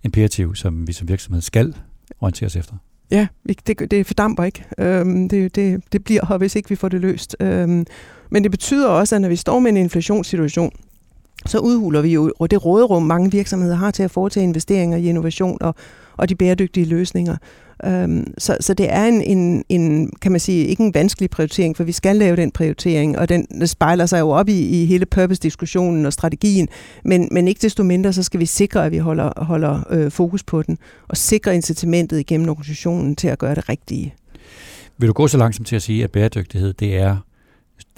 imperativ, 0.05 0.55
som 0.55 0.87
vi 0.87 0.93
som 0.93 1.09
virksomhed 1.09 1.43
skal 1.43 1.75
orientere 2.21 2.47
os 2.47 2.57
efter. 2.57 2.75
Ja, 3.11 3.27
det, 3.67 3.91
det 3.91 4.07
fordamper 4.07 4.45
ikke. 4.45 4.65
Øhm, 4.79 5.29
det, 5.29 5.55
det, 5.55 5.83
det 5.93 6.05
bliver 6.05 6.27
her, 6.29 6.39
hvis 6.39 6.57
ikke 6.57 6.69
vi 6.69 6.75
får 6.75 6.89
det 6.89 7.01
løst. 7.01 7.37
Øhm, 7.41 7.87
men 8.31 8.43
det 8.43 8.51
betyder 8.51 8.89
også, 8.89 9.15
at 9.15 9.21
når 9.21 9.29
vi 9.29 9.37
står 9.37 9.59
med 9.59 9.71
en 9.71 9.77
inflationssituation, 9.77 10.73
så 11.47 11.59
udhuler 11.59 12.01
vi 12.01 12.13
jo 12.13 12.33
det 12.51 12.65
råderum, 12.65 13.03
mange 13.03 13.31
virksomheder 13.31 13.75
har 13.75 13.91
til 13.91 14.03
at 14.03 14.11
foretage 14.11 14.45
investeringer 14.45 14.99
i 14.99 15.09
innovation 15.09 15.59
og, 15.61 15.75
og 16.17 16.29
de 16.29 16.35
bæredygtige 16.35 16.87
løsninger. 16.87 17.37
Øhm, 17.85 18.35
så, 18.39 18.57
så 18.61 18.75
det 18.75 18.93
er 18.93 19.07
en, 19.07 19.23
en, 19.23 19.65
en, 19.69 20.11
kan 20.23 20.33
man 20.33 20.41
sige, 20.41 20.67
ikke 20.67 20.83
en 20.83 20.95
vanskelig 20.95 21.31
prioritering, 21.31 21.77
for 21.77 21.85
vi 21.85 21.93
skal 21.93 22.17
lave 22.17 22.37
den 22.37 22.51
prioritering, 22.51 23.19
og 23.19 23.29
den 23.29 23.67
spejler 23.67 24.07
sig 24.07 24.21
jo 24.21 24.31
op 24.31 24.49
i, 24.49 24.83
i 24.83 24.87
hele 24.87 25.07
purpose-diskussionen 25.07 26.07
og 26.07 26.13
strategien, 26.13 26.69
men, 27.05 27.29
men 27.33 27.49
ikke 27.49 27.63
desto 27.63 27.83
mindre, 27.83 28.13
så 28.13 28.23
skal 28.23 28.41
vi 28.41 28.47
sikre, 28.47 28.87
at 28.87 28.93
vi 28.93 28.99
holder, 28.99 29.45
holder 29.45 29.81
øh, 29.91 30.11
fokus 30.11 30.43
på 30.43 30.63
den, 30.63 30.79
og 31.09 31.17
sikre 31.17 31.55
incitamentet 31.55 32.19
igennem 32.19 32.49
organisationen 32.49 33.17
til 33.17 33.29
at 33.29 33.39
gøre 33.39 33.55
det 33.55 33.69
rigtige. 33.69 34.15
Vil 34.99 35.09
du 35.09 35.13
gå 35.13 35.29
så 35.29 35.39
langsomt 35.39 35.69
til 35.69 35.77
at 35.77 35.83
sige, 35.83 36.05
at 36.05 36.11
bæredygtighed, 36.11 36.73
det 36.73 36.99
er 36.99 37.17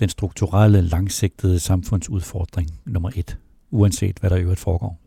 den 0.01 0.09
strukturelle, 0.09 0.83
langsigtede 0.83 1.61
samfundsudfordring 1.61 2.69
nummer 2.85 3.11
et, 3.17 3.39
uanset 3.71 4.19
hvad 4.19 4.31
der 4.31 4.37
i 4.37 4.43
øvrigt 4.43 4.61
foregår? 4.61 4.99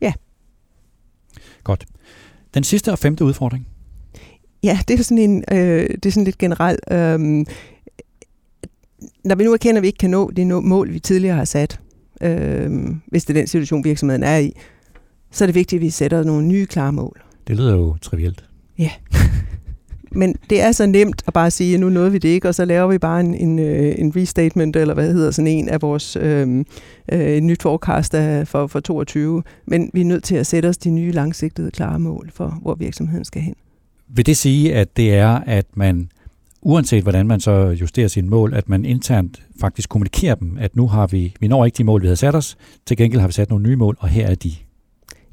Ja. 0.00 0.12
Godt. 1.64 1.86
Den 2.54 2.64
sidste 2.64 2.92
og 2.92 2.98
femte 2.98 3.24
udfordring? 3.24 3.66
Ja, 4.62 4.78
det 4.88 5.00
er 5.00 5.04
sådan, 5.04 5.18
en, 5.18 5.44
øh, 5.52 5.90
det 5.90 6.06
er 6.06 6.10
sådan 6.10 6.24
lidt 6.24 6.38
generelt. 6.38 6.80
Øh, 6.90 7.46
når 9.24 9.34
vi 9.34 9.44
nu 9.44 9.52
erkender, 9.52 9.78
at 9.78 9.82
vi 9.82 9.86
ikke 9.86 9.98
kan 9.98 10.10
nå 10.10 10.30
de 10.30 10.44
mål, 10.44 10.92
vi 10.92 11.00
tidligere 11.00 11.36
har 11.36 11.44
sat, 11.44 11.80
øh, 12.20 12.70
hvis 13.06 13.24
det 13.24 13.36
er 13.36 13.40
den 13.40 13.46
situation, 13.46 13.84
virksomheden 13.84 14.22
er 14.22 14.38
i, 14.38 14.52
så 15.30 15.44
er 15.44 15.46
det 15.46 15.54
vigtigt, 15.54 15.80
at 15.80 15.84
vi 15.84 15.90
sætter 15.90 16.24
nogle 16.24 16.46
nye 16.46 16.66
klare 16.66 16.92
mål. 16.92 17.22
Det 17.46 17.56
lyder 17.56 17.76
jo 17.76 17.96
trivielt. 18.02 18.44
Ja. 18.78 18.90
Men 20.12 20.34
det 20.50 20.60
er 20.60 20.72
så 20.72 20.86
nemt 20.86 21.22
at 21.26 21.32
bare 21.32 21.50
sige, 21.50 21.74
at 21.74 21.80
nu 21.80 21.88
nåede 21.88 22.12
vi 22.12 22.18
det 22.18 22.28
ikke, 22.28 22.48
og 22.48 22.54
så 22.54 22.64
laver 22.64 22.86
vi 22.86 22.98
bare 22.98 23.20
en, 23.20 23.34
en, 23.34 23.58
øh, 23.58 23.94
en 23.98 24.12
restatement, 24.16 24.76
eller 24.76 24.94
hvad 24.94 25.12
hedder 25.12 25.30
sådan 25.30 25.46
en 25.46 25.68
af 25.68 25.82
vores 25.82 26.16
øhm, 26.16 26.66
øh, 27.12 27.36
øh, 27.36 27.40
nyt 27.40 27.62
forecast 27.62 28.14
af, 28.14 28.48
for, 28.48 28.66
for 28.66 28.80
22. 28.80 29.42
Men 29.66 29.90
vi 29.94 30.00
er 30.00 30.04
nødt 30.04 30.24
til 30.24 30.36
at 30.36 30.46
sætte 30.46 30.66
os 30.66 30.76
de 30.76 30.90
nye 30.90 31.12
langsigtede 31.12 31.70
klare 31.70 31.98
mål 31.98 32.30
for, 32.34 32.58
hvor 32.62 32.74
virksomheden 32.74 33.24
skal 33.24 33.42
hen. 33.42 33.54
Vil 34.08 34.26
det 34.26 34.36
sige, 34.36 34.74
at 34.74 34.96
det 34.96 35.14
er, 35.14 35.40
at 35.46 35.66
man, 35.74 36.10
uanset 36.62 37.02
hvordan 37.02 37.26
man 37.26 37.40
så 37.40 37.76
justerer 37.80 38.08
sine 38.08 38.28
mål, 38.28 38.54
at 38.54 38.68
man 38.68 38.84
internt 38.84 39.42
faktisk 39.60 39.88
kommunikerer 39.88 40.34
dem, 40.34 40.58
at 40.58 40.76
nu 40.76 40.86
har 40.86 41.06
vi, 41.06 41.34
vi 41.40 41.48
når 41.48 41.64
ikke 41.64 41.76
de 41.76 41.84
mål, 41.84 42.00
vi 42.02 42.06
havde 42.06 42.16
sat 42.16 42.34
os, 42.34 42.56
til 42.86 42.96
gengæld 42.96 43.20
har 43.20 43.28
vi 43.28 43.32
sat 43.32 43.50
nogle 43.50 43.68
nye 43.68 43.76
mål, 43.76 43.96
og 44.00 44.08
her 44.08 44.26
er 44.26 44.34
de. 44.34 44.52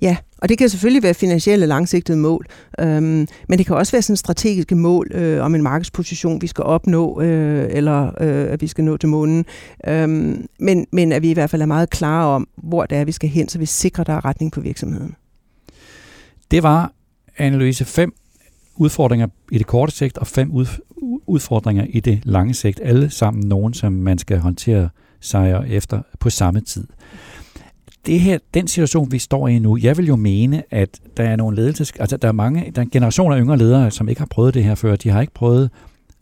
Ja, 0.02 0.18
og 0.38 0.50
det 0.50 0.58
kan 0.58 0.70
selvfølgelig 0.70 1.04
være 1.04 1.14
finansielle 1.14 1.66
langsigtede 1.66 2.18
mål, 2.18 2.46
øhm, 2.80 3.28
men 3.48 3.58
det 3.58 3.66
kan 3.66 3.76
også 3.76 3.92
være 3.92 4.02
sådan 4.02 4.18
strategiske 4.18 4.76
mål 4.76 5.12
øh, 5.14 5.44
om 5.44 5.56
en 5.56 5.64
markedsposition, 5.64 6.42
vi 6.42 6.48
skal 6.48 6.64
opnå, 6.64 7.22
øh, 7.22 7.68
eller 7.70 8.08
øh, 8.22 8.52
at 8.52 8.62
vi 8.62 8.68
skal 8.68 8.84
nå 8.84 8.98
til 8.98 9.10
månen. 9.10 9.46
Øhm, 9.88 10.48
men, 10.60 10.88
men 10.92 11.12
at 11.12 11.22
vi 11.22 11.30
i 11.30 11.34
hvert 11.34 11.50
fald 11.50 11.62
er 11.62 11.66
meget 11.66 11.90
klare 11.90 12.26
om, 12.26 12.48
hvor 12.58 12.86
det 12.86 12.98
er, 12.98 13.06
vi 13.06 13.12
skal 13.12 13.30
hen, 13.30 13.50
så 13.50 13.60
vi 13.60 13.66
sikrer, 13.66 14.04
der 14.04 14.14
er 14.14 14.26
retning 14.26 14.52
på 14.52 14.62
virksomheden. 14.62 15.16
Det 16.52 16.64
var, 16.64 16.92
Anne-Louise, 17.40 17.84
fem 17.84 18.14
udfordringer 18.76 19.28
i 19.52 19.58
det 19.58 19.68
korte 19.68 19.92
sigt, 19.92 20.18
og 20.18 20.28
fem 20.28 20.52
udfordringer 21.28 21.86
i 21.90 22.00
det 22.00 22.22
lange 22.24 22.54
sigt. 22.54 22.80
Alle 22.84 23.10
sammen 23.10 23.48
nogen, 23.48 23.74
som 23.74 23.94
man 23.94 24.18
skal 24.18 24.40
håndtere 24.40 24.90
sig 25.20 25.66
efter 25.68 26.02
på 26.20 26.30
samme 26.30 26.62
tid 26.62 26.88
det 28.08 28.20
her, 28.20 28.38
den 28.54 28.68
situation, 28.68 29.12
vi 29.12 29.20
står 29.20 29.48
i 29.48 29.60
nu, 29.60 29.78
jeg 29.78 29.98
vil 29.98 30.08
jo 30.08 30.16
mene, 30.16 30.64
at 30.72 31.00
der 31.18 31.24
er 31.24 31.36
nogle 31.36 31.56
ledelses... 31.56 31.94
Altså, 32.00 32.18
der 32.18 32.28
er 32.28 32.32
mange, 32.32 32.72
der 32.76 32.82
er 32.82 32.84
en 32.84 32.90
generation 32.90 33.34
af 33.34 33.40
yngre 33.40 33.58
ledere, 33.58 33.92
som 33.92 34.10
ikke 34.10 34.22
har 34.22 34.26
prøvet 34.26 34.54
det 34.54 34.64
her 34.64 34.76
før. 34.76 34.96
De 34.96 35.10
har 35.10 35.22
ikke 35.22 35.34
prøvet 35.34 35.70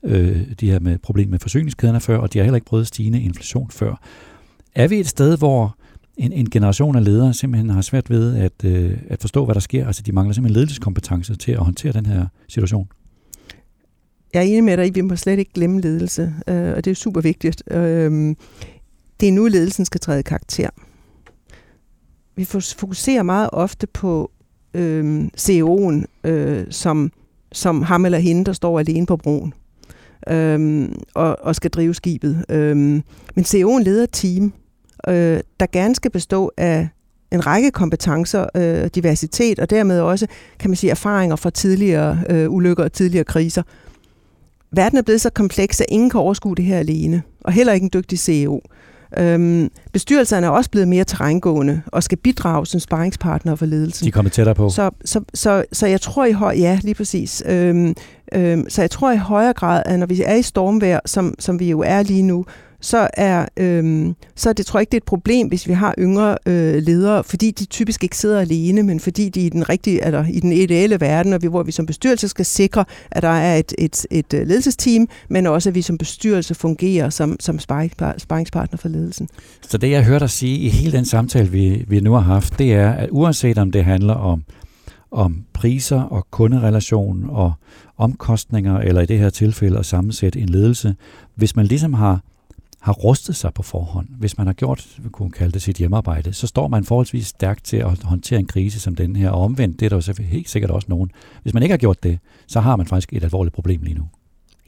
øh, 0.04 0.42
de 0.60 0.72
her 0.72 0.80
med 0.80 0.98
problemer 0.98 1.32
med 1.32 1.40
forsyningskæderne 1.40 2.00
før, 2.00 2.18
og 2.18 2.34
de 2.34 2.40
har 2.40 2.44
heller 2.44 2.56
ikke 2.56 2.68
prøvet 2.68 2.88
stigende 2.88 3.22
inflation 3.22 3.72
før. 3.72 4.02
Er 4.76 4.88
vi 4.88 5.00
et 5.00 5.08
sted, 5.08 5.38
hvor 5.38 5.76
en, 6.18 6.32
en 6.32 6.50
generation 6.50 6.96
af 6.96 7.06
ledere 7.06 7.34
simpelthen 7.34 7.70
har 7.70 7.82
svært 7.82 8.10
ved 8.10 8.36
at, 8.36 8.66
øh, 8.66 8.98
at 9.10 9.22
forstå, 9.22 9.46
hvad 9.46 9.56
der 9.56 9.62
sker? 9.62 9.88
Altså 9.88 10.02
de 10.02 10.12
mangler 10.12 10.34
simpelthen 10.34 10.56
ledelseskompetence 10.56 11.36
til 11.36 11.52
at 11.52 11.58
håndtere 11.60 11.92
den 11.92 12.06
her 12.06 12.26
situation? 12.48 12.88
Jeg 14.34 14.40
er 14.40 14.48
enig 14.48 14.64
med 14.64 14.78
dig 14.78 14.86
i, 14.86 14.90
at 14.90 14.96
vi 14.96 15.02
må 15.02 15.16
slet 15.16 15.40
ikke 15.40 15.54
glemme 15.54 15.82
ledelse, 15.82 16.34
øh, 16.48 16.74
og 16.76 16.86
det 16.86 16.92
er 16.92 16.96
super 16.96 17.22
vigtigt. 17.22 17.64
Øh, 17.72 18.36
det 19.20 19.28
er 19.28 19.32
nu, 19.32 19.46
ledelsen 19.46 19.86
skal 19.86 20.02
træde 20.02 20.24
karakter. 20.24 20.70
Vi 22.36 22.46
fokuserer 22.46 23.24
meget 23.24 23.50
ofte 23.54 23.88
på 23.88 24.32
øh, 24.74 25.28
CEO'en 25.40 26.30
øh, 26.30 26.66
som, 26.70 27.12
som 27.52 27.82
ham 27.82 28.06
eller 28.06 28.18
hende, 28.18 28.46
der 28.46 28.54
står 28.54 28.80
alene 28.80 29.06
på 29.06 29.18
broen 29.18 29.54
øh, 30.30 30.90
og, 31.14 31.38
og 31.42 31.56
skal 31.56 31.72
drive 31.72 31.94
skibet. 31.94 32.46
Øh, 32.50 32.78
men 33.36 33.46
CEO'en 33.46 33.84
leder 33.84 34.04
et 34.04 34.12
team, 34.12 34.54
øh, 35.08 35.40
der 35.60 35.66
gerne 35.72 35.96
skal 35.96 36.12
bestå 36.12 36.52
af 36.58 36.88
en 37.32 37.46
række 37.46 37.72
kompetencer, 37.72 38.46
øh, 38.56 38.90
diversitet 38.96 39.60
og 39.60 39.70
dermed 39.70 40.00
også, 40.00 40.28
kan 40.60 40.70
man 40.70 40.78
sige, 40.78 40.92
erfaringer 40.92 41.36
fra 41.36 41.50
tidligere 41.50 42.20
øh, 42.30 42.52
ulykker 42.52 42.84
og 42.84 42.94
tidligere 42.94 43.24
kriser. 43.26 43.64
Verden 44.72 44.98
er 44.98 45.02
blevet 45.02 45.22
så 45.22 45.30
kompleks, 45.30 45.82
at 45.82 45.88
ingen 45.90 46.10
kan 46.10 46.20
overskue 46.20 46.56
det 46.56 46.66
her 46.66 46.80
alene, 46.80 47.22
og 47.42 47.54
heller 47.54 47.74
ikke 47.74 47.84
en 47.84 47.92
dygtig 47.94 48.20
CEO. 48.20 48.62
Øhm, 49.18 49.72
bestyrelserne 49.94 50.48
er 50.48 50.52
også 50.52 50.70
blevet 50.70 50.88
mere 50.88 51.04
terrængående 51.04 51.82
og 51.88 52.04
skal 52.04 52.18
bidrage 52.18 52.66
som 52.66 52.80
sparringspartner 52.80 53.56
for 53.56 53.66
ledelsen. 53.66 54.06
De 54.06 54.12
kommer 54.12 54.30
tættere 54.30 54.56
på. 54.56 54.70
Så, 54.70 54.92
så, 55.06 55.22
så, 55.34 55.66
så 55.72 55.88
jeg 55.88 56.02
tror 56.02 56.26
i 56.26 56.32
høj, 56.32 56.56
ja, 56.58 56.80
lige 56.84 56.96
præcis. 56.96 57.44
Øhm, 57.46 57.96
øhm, 58.34 58.70
så 58.70 58.82
jeg 58.82 58.92
tror 58.92 59.12
i 59.12 59.18
højere 59.18 59.54
grad, 59.54 59.84
at 59.86 60.00
når 60.00 60.06
vi 60.06 60.22
er 60.26 60.36
i 60.36 60.42
stormvejr, 60.42 61.00
som, 61.06 61.36
som 61.40 61.60
vi 61.60 61.70
jo 61.70 61.80
er 61.80 62.04
lige 62.04 62.24
nu, 62.24 62.46
så 62.86 63.08
er, 63.14 63.46
øhm, 63.58 64.16
så 64.36 64.50
er 64.50 64.54
det, 64.54 64.66
tror 64.66 64.80
jeg 64.80 64.82
ikke, 64.82 64.92
det 64.92 64.98
er 64.98 65.02
et 65.02 65.04
problem, 65.04 65.48
hvis 65.48 65.68
vi 65.68 65.74
har 65.74 65.96
yngre 66.00 66.38
øh, 66.46 66.84
ledere, 66.84 67.24
fordi 67.24 67.52
de 67.52 67.66
typisk 67.66 68.04
ikke 68.04 68.18
sidder 68.18 68.40
alene, 68.40 68.84
men 68.84 69.00
fordi 69.00 69.30
de 69.30 69.42
er 69.42 69.46
i 69.46 69.50
den 69.50 69.70
rigtige, 69.70 70.06
eller 70.06 70.26
i 70.30 70.40
den 70.40 70.52
ideelle 70.52 71.02
verden, 71.02 71.34
og 71.34 71.42
vi, 71.42 71.48
hvor 71.48 71.64
vi 71.64 71.72
som 71.72 71.86
bestyrelse 71.86 72.28
skal 72.28 72.46
sikre, 72.46 72.86
at 73.12 73.24
der 73.24 73.30
er 73.30 73.58
et, 73.58 73.74
et, 73.78 74.06
et 74.12 74.34
øh, 74.34 74.48
ledelsesteam, 74.48 75.08
men 75.30 75.48
også 75.48 75.70
at 75.70 75.76
vi 75.76 75.82
som 75.82 75.98
bestyrelse 75.98 76.56
fungerer 76.56 77.10
som, 77.10 77.36
som 77.40 77.60
sparringspartner 77.60 78.78
for 78.78 78.90
ledelsen. 78.90 79.30
Så 79.62 79.78
det, 79.78 79.92
jeg 79.92 80.06
hørte 80.06 80.20
dig 80.20 80.30
sige 80.30 80.58
i 80.58 80.70
hele 80.70 80.98
den 80.98 81.06
samtale, 81.06 81.52
vi, 81.52 81.86
vi 81.88 82.00
nu 82.00 82.14
har 82.14 82.20
haft, 82.20 82.60
det 82.60 82.74
er, 82.74 82.92
at 82.92 83.10
uanset 83.12 83.58
om 83.58 83.72
det 83.72 83.86
handler 83.86 84.14
om 84.14 84.44
om 85.12 85.44
priser 85.54 86.02
og 86.02 86.28
kunderelation 86.32 87.26
og 87.30 87.54
omkostninger, 87.98 88.80
eller 88.80 89.02
i 89.02 89.06
det 89.06 89.20
her 89.20 89.30
tilfælde 89.30 89.80
at 89.80 89.86
sammensætte 89.86 90.40
en 90.40 90.50
ledelse, 90.50 90.96
hvis 91.36 91.56
man 91.56 91.66
ligesom 91.66 91.94
har 91.94 92.22
har 92.86 92.94
rustet 92.94 93.36
sig 93.36 93.54
på 93.54 93.64
forhånd, 93.64 94.08
hvis 94.20 94.38
man 94.38 94.48
har 94.48 94.54
gjort, 94.54 94.88
vi 94.98 95.10
kunne 95.10 95.32
kalde 95.32 95.52
det 95.52 95.62
sit 95.62 95.78
hjemmearbejde, 95.78 96.34
så 96.34 96.48
står 96.48 96.68
man 96.68 96.84
forholdsvis 96.84 97.28
stærkt 97.28 97.66
til 97.66 97.78
at 97.78 98.04
håndtere 98.04 98.40
en 98.40 98.46
krise 98.46 98.80
som 98.80 98.96
den 98.96 99.16
her. 99.16 99.30
Og 99.30 99.42
omvendt, 99.42 99.80
det 99.80 99.86
er 99.86 99.90
der 100.00 100.14
jo 100.18 100.24
helt 100.24 100.50
sikkert 100.50 100.72
også 100.72 100.86
nogen. 100.90 101.12
Hvis 101.44 101.54
man 101.54 101.64
ikke 101.64 101.74
har 101.74 101.78
gjort 101.78 102.04
det, 102.04 102.20
så 102.48 102.60
har 102.60 102.76
man 102.76 102.88
faktisk 102.88 103.14
et 103.14 103.24
alvorligt 103.24 103.56
problem 103.56 103.82
lige 103.82 103.98
nu. 103.98 104.04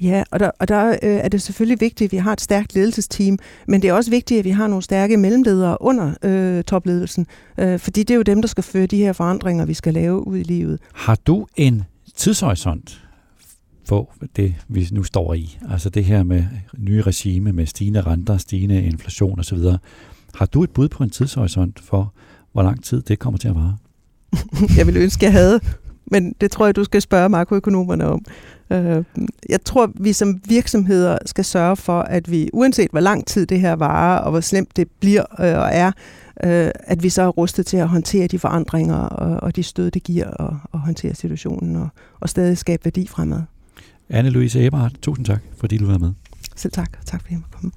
Ja, 0.02 0.24
og 0.32 0.40
der, 0.40 0.52
og 0.60 0.68
der 0.68 0.90
øh, 0.90 0.98
er 1.02 1.30
det 1.30 1.42
selvfølgelig 1.42 1.82
vigtigt, 1.82 2.08
at 2.08 2.12
vi 2.12 2.18
har 2.18 2.34
et 2.34 2.42
stærkt 2.42 2.76
ledelsesteam, 2.76 3.40
men 3.68 3.82
det 3.82 3.90
er 3.90 3.94
også 3.94 4.12
vigtigt, 4.12 4.40
at 4.40 4.46
vi 4.46 4.50
har 4.50 4.68
nogle 4.68 4.84
stærke 4.84 5.18
mellemledere 5.18 5.78
under 5.82 6.14
øh, 6.24 6.64
topledelsen, 6.64 7.28
øh, 7.58 7.80
fordi 7.80 8.04
det 8.04 8.14
er 8.14 8.16
jo 8.16 8.22
dem, 8.22 8.42
der 8.42 8.48
skal 8.48 8.64
føre 8.64 8.86
de 8.86 8.98
her 8.98 9.14
forandringer, 9.14 9.66
vi 9.66 9.74
skal 9.74 9.94
lave 9.94 10.28
ud 10.28 10.38
i 10.38 10.44
livet. 10.44 10.80
Har 10.94 11.16
du 11.28 11.48
en 11.56 11.84
tidshorisont 12.16 13.07
få 13.88 14.14
det, 14.36 14.56
vi 14.68 14.88
nu 14.92 15.04
står 15.04 15.34
i. 15.34 15.58
Altså 15.70 15.90
det 15.90 16.06
her 16.06 16.24
med 16.24 16.44
nye 16.78 17.02
regime, 17.02 17.54
med 17.54 17.66
stigende 17.66 18.02
renter, 18.02 18.38
stigende 18.38 18.84
inflation 18.84 19.40
osv. 19.40 19.58
Har 20.36 20.46
du 20.46 20.64
et 20.64 20.70
bud 20.70 20.90
på 20.90 21.04
en 21.04 21.10
tidshorisont 21.10 21.80
for, 21.80 22.14
hvor 22.52 22.64
lang 22.64 22.84
tid 22.84 23.02
det 23.02 23.20
kommer 23.20 23.38
til 23.38 23.48
at 23.48 23.56
vare? 23.56 23.78
jeg 24.78 24.86
ville 24.86 25.00
ønske, 25.00 25.26
jeg 25.26 25.34
havde, 25.34 25.60
men 26.12 26.36
det 26.42 26.52
tror 26.52 26.66
jeg, 26.66 26.76
du 26.76 26.84
skal 26.84 27.02
spørge 27.02 27.30
makroøkonomerne 27.30 28.06
om. 28.06 28.26
Øh, 28.72 29.04
jeg 29.50 29.64
tror, 29.66 29.92
vi 29.96 30.14
som 30.14 30.42
virksomheder 30.48 31.18
skal 31.26 31.46
sørge 31.46 31.76
for, 31.76 32.02
at 32.02 32.32
vi, 32.32 32.50
uanset 32.54 32.92
hvor 32.92 33.00
lang 33.00 33.28
tid 33.28 33.46
det 33.46 33.60
her 33.60 33.74
varer, 33.74 34.20
og 34.20 34.32
hvor 34.32 34.42
slemt 34.42 34.78
det 34.78 34.88
bliver 35.00 35.24
øh, 35.40 35.58
og 35.58 35.70
er, 35.72 35.92
øh, 36.44 36.72
at 36.84 37.04
vi 37.04 37.10
så 37.10 37.22
er 37.22 37.28
rustet 37.28 37.66
til 37.66 37.78
at 37.78 37.88
håndtere 37.88 38.28
de 38.28 38.40
forandringer 38.40 38.98
og 38.98 39.56
de 39.56 39.64
stød, 39.64 39.92
det 39.92 40.04
giver, 40.04 40.28
og, 40.28 40.58
og 40.72 40.80
håndtere 40.80 41.16
situationen, 41.16 41.76
og, 41.76 41.88
og 42.20 42.30
stadig 42.30 42.58
skabe 42.58 42.86
værdi 42.86 43.08
fremad. 43.08 43.42
Anne-Louise 44.10 44.60
Eberhardt, 44.60 45.02
tusind 45.02 45.26
tak, 45.26 45.42
fordi 45.58 45.78
du 45.78 45.86
var 45.86 45.98
med. 45.98 46.14
Selv 46.56 46.74
tak. 46.74 47.06
Tak 47.06 47.22
fordi 47.22 47.34
jeg 47.34 47.40
måtte 47.40 47.58
komme. 47.58 47.72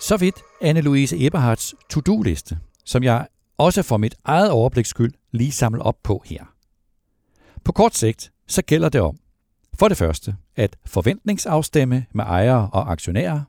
Så 0.00 0.16
vidt 0.16 0.36
Anne-Louise 0.62 1.26
Eberhards 1.26 1.74
to-do-liste, 1.90 2.58
som 2.84 3.02
jeg 3.02 3.26
også 3.58 3.82
for 3.82 3.96
mit 3.96 4.14
eget 4.24 4.50
overbliks 4.50 4.88
skyld 4.88 5.12
lige 5.32 5.52
samler 5.52 5.82
op 5.82 5.96
på 6.02 6.22
her. 6.26 6.44
På 7.64 7.72
kort 7.72 7.96
sigt, 7.96 8.32
så 8.46 8.62
gælder 8.62 8.88
det 8.88 9.00
om, 9.00 9.18
for 9.78 9.88
det 9.88 9.96
første, 9.96 10.36
at 10.56 10.76
forventningsafstemme 10.86 12.06
med 12.12 12.24
ejere 12.24 12.70
og 12.72 12.92
aktionærer. 12.92 13.40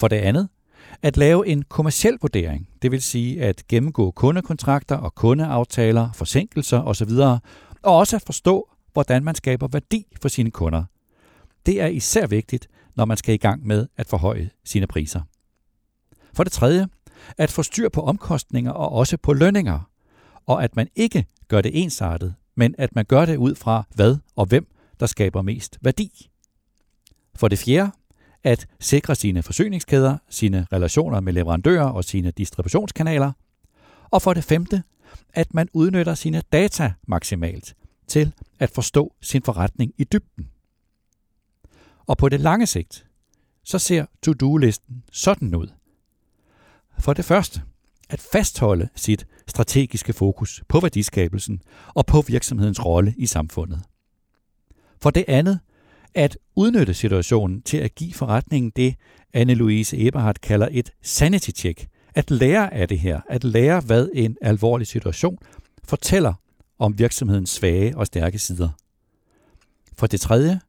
For 0.00 0.08
det 0.08 0.16
andet, 0.16 0.48
at 1.02 1.16
lave 1.16 1.46
en 1.46 1.62
kommersiel 1.62 2.18
vurdering, 2.20 2.68
det 2.82 2.90
vil 2.90 3.02
sige 3.02 3.42
at 3.42 3.66
gennemgå 3.68 4.10
kundekontrakter 4.10 4.96
og 4.96 5.14
kundeaftaler, 5.14 6.12
forsinkelser 6.12 6.80
osv., 6.82 7.10
og 7.82 7.96
også 7.96 8.16
at 8.16 8.22
forstå, 8.26 8.70
hvordan 8.92 9.24
man 9.24 9.34
skaber 9.34 9.68
værdi 9.68 10.06
for 10.22 10.28
sine 10.28 10.50
kunder. 10.50 10.84
Det 11.66 11.80
er 11.80 11.86
især 11.86 12.26
vigtigt, 12.26 12.68
når 12.96 13.04
man 13.04 13.16
skal 13.16 13.34
i 13.34 13.38
gang 13.38 13.66
med 13.66 13.86
at 13.96 14.06
forhøje 14.06 14.50
sine 14.64 14.86
priser. 14.86 15.20
For 16.32 16.44
det 16.44 16.52
tredje, 16.52 16.88
at 17.38 17.50
få 17.50 17.62
styr 17.62 17.88
på 17.88 18.00
omkostninger 18.00 18.72
og 18.72 18.92
også 18.92 19.16
på 19.16 19.32
lønninger, 19.32 19.90
og 20.46 20.64
at 20.64 20.76
man 20.76 20.88
ikke 20.96 21.26
gør 21.48 21.60
det 21.60 21.82
ensartet, 21.82 22.34
men 22.54 22.74
at 22.78 22.94
man 22.94 23.04
gør 23.04 23.24
det 23.24 23.36
ud 23.36 23.54
fra 23.54 23.86
hvad 23.94 24.16
og 24.36 24.46
hvem, 24.46 24.66
der 25.00 25.06
skaber 25.06 25.42
mest 25.42 25.78
værdi. 25.82 26.30
For 27.34 27.48
det 27.48 27.58
fjerde, 27.58 27.90
at 28.44 28.66
sikre 28.80 29.14
sine 29.14 29.42
forsyningskæder, 29.42 30.18
sine 30.28 30.66
relationer 30.72 31.20
med 31.20 31.32
leverandører 31.32 31.84
og 31.86 32.04
sine 32.04 32.30
distributionskanaler. 32.30 33.32
Og 34.10 34.22
for 34.22 34.34
det 34.34 34.44
femte, 34.44 34.82
at 35.34 35.54
man 35.54 35.68
udnytter 35.72 36.14
sine 36.14 36.42
data 36.52 36.92
maksimalt 37.06 37.74
til 38.06 38.32
at 38.58 38.70
forstå 38.70 39.14
sin 39.20 39.42
forretning 39.42 39.92
i 39.98 40.04
dybden. 40.04 40.48
Og 42.06 42.18
på 42.18 42.28
det 42.28 42.40
lange 42.40 42.66
sigt, 42.66 43.06
så 43.64 43.78
ser 43.78 44.06
to-do-listen 44.22 45.04
sådan 45.12 45.54
ud. 45.54 45.66
For 46.98 47.12
det 47.12 47.24
første, 47.24 47.62
at 48.08 48.20
fastholde 48.20 48.88
sit 48.94 49.26
strategiske 49.46 50.12
fokus 50.12 50.62
på 50.68 50.80
værdiskabelsen 50.80 51.62
og 51.94 52.06
på 52.06 52.20
virksomhedens 52.20 52.84
rolle 52.84 53.14
i 53.16 53.26
samfundet. 53.26 53.82
For 55.02 55.10
det 55.10 55.24
andet, 55.28 55.60
at 56.14 56.38
udnytte 56.56 56.94
situationen 56.94 57.62
til 57.62 57.76
at 57.76 57.94
give 57.94 58.12
forretningen 58.12 58.72
det, 58.76 58.94
Anne-Louise 59.36 59.96
Eberhardt 60.06 60.40
kalder 60.40 60.68
et 60.70 60.90
sanity 61.02 61.50
check. 61.50 61.86
At 62.14 62.30
lære 62.30 62.74
af 62.74 62.88
det 62.88 62.98
her, 62.98 63.20
at 63.28 63.44
lære, 63.44 63.80
hvad 63.80 64.08
en 64.14 64.36
alvorlig 64.42 64.86
situation 64.86 65.38
fortæller 65.84 66.34
om 66.78 66.98
virksomhedens 66.98 67.50
svage 67.50 67.96
og 67.96 68.06
stærke 68.06 68.38
sider. 68.38 68.68
For 69.98 70.06
det 70.06 70.20
tredje, 70.20 70.60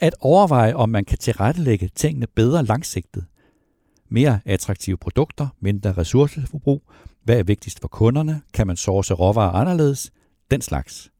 at 0.00 0.14
overveje, 0.20 0.74
om 0.74 0.88
man 0.88 1.04
kan 1.04 1.18
tilrettelægge 1.18 1.90
tingene 1.94 2.26
bedre 2.26 2.64
langsigtet. 2.64 3.24
Mere 4.08 4.40
attraktive 4.44 4.96
produkter, 4.96 5.48
mindre 5.60 5.92
ressourceforbrug, 5.92 6.82
hvad 7.24 7.38
er 7.38 7.42
vigtigst 7.42 7.80
for 7.80 7.88
kunderne, 7.88 8.42
kan 8.54 8.66
man 8.66 8.76
source 8.76 9.14
råvarer 9.14 9.52
anderledes, 9.52 10.10
den 10.50 10.60
slags. 10.60 11.10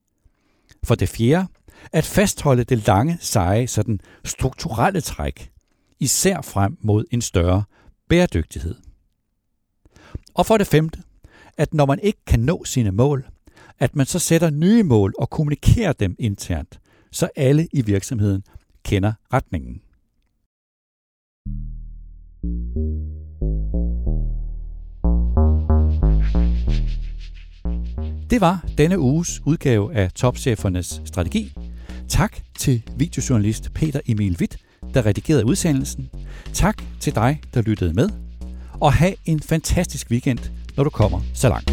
For 0.84 0.94
det 0.94 1.08
fjerde, 1.08 1.46
at 1.92 2.04
fastholde 2.04 2.64
det 2.64 2.86
lange, 2.86 3.18
seje, 3.20 3.66
sådan 3.66 4.00
strukturelle 4.24 5.00
træk, 5.00 5.50
især 6.00 6.40
frem 6.40 6.76
mod 6.80 7.04
en 7.10 7.20
større 7.20 7.64
bæredygtighed. 8.08 8.74
Og 10.34 10.46
for 10.46 10.56
det 10.56 10.66
femte, 10.66 11.02
at 11.56 11.74
når 11.74 11.86
man 11.86 11.98
ikke 12.02 12.24
kan 12.26 12.40
nå 12.40 12.64
sine 12.64 12.90
mål, 12.90 13.26
at 13.78 13.96
man 13.96 14.06
så 14.06 14.18
sætter 14.18 14.50
nye 14.50 14.82
mål 14.82 15.14
og 15.18 15.30
kommunikerer 15.30 15.92
dem 15.92 16.16
internt, 16.18 16.80
så 17.12 17.28
alle 17.36 17.68
i 17.72 17.82
virksomheden 17.82 18.42
kender 18.84 19.12
retningen. 19.32 19.80
Det 28.30 28.40
var 28.40 28.64
denne 28.78 28.98
uges 28.98 29.40
udgave 29.46 29.94
af 29.94 30.12
Topchefernes 30.12 31.02
Strategi. 31.04 31.52
Tak 32.10 32.36
til 32.58 32.82
videojournalist 32.96 33.74
Peter 33.74 34.00
Emil 34.06 34.36
Witt, 34.40 34.56
der 34.94 35.06
redigerede 35.06 35.46
udsendelsen. 35.46 36.10
Tak 36.52 36.82
til 37.00 37.14
dig, 37.14 37.40
der 37.54 37.62
lyttede 37.62 37.92
med. 37.92 38.08
Og 38.72 38.92
have 38.92 39.14
en 39.26 39.40
fantastisk 39.40 40.10
weekend, 40.10 40.38
når 40.76 40.84
du 40.84 40.90
kommer 40.90 41.20
så 41.34 41.48
langt. 41.48 41.70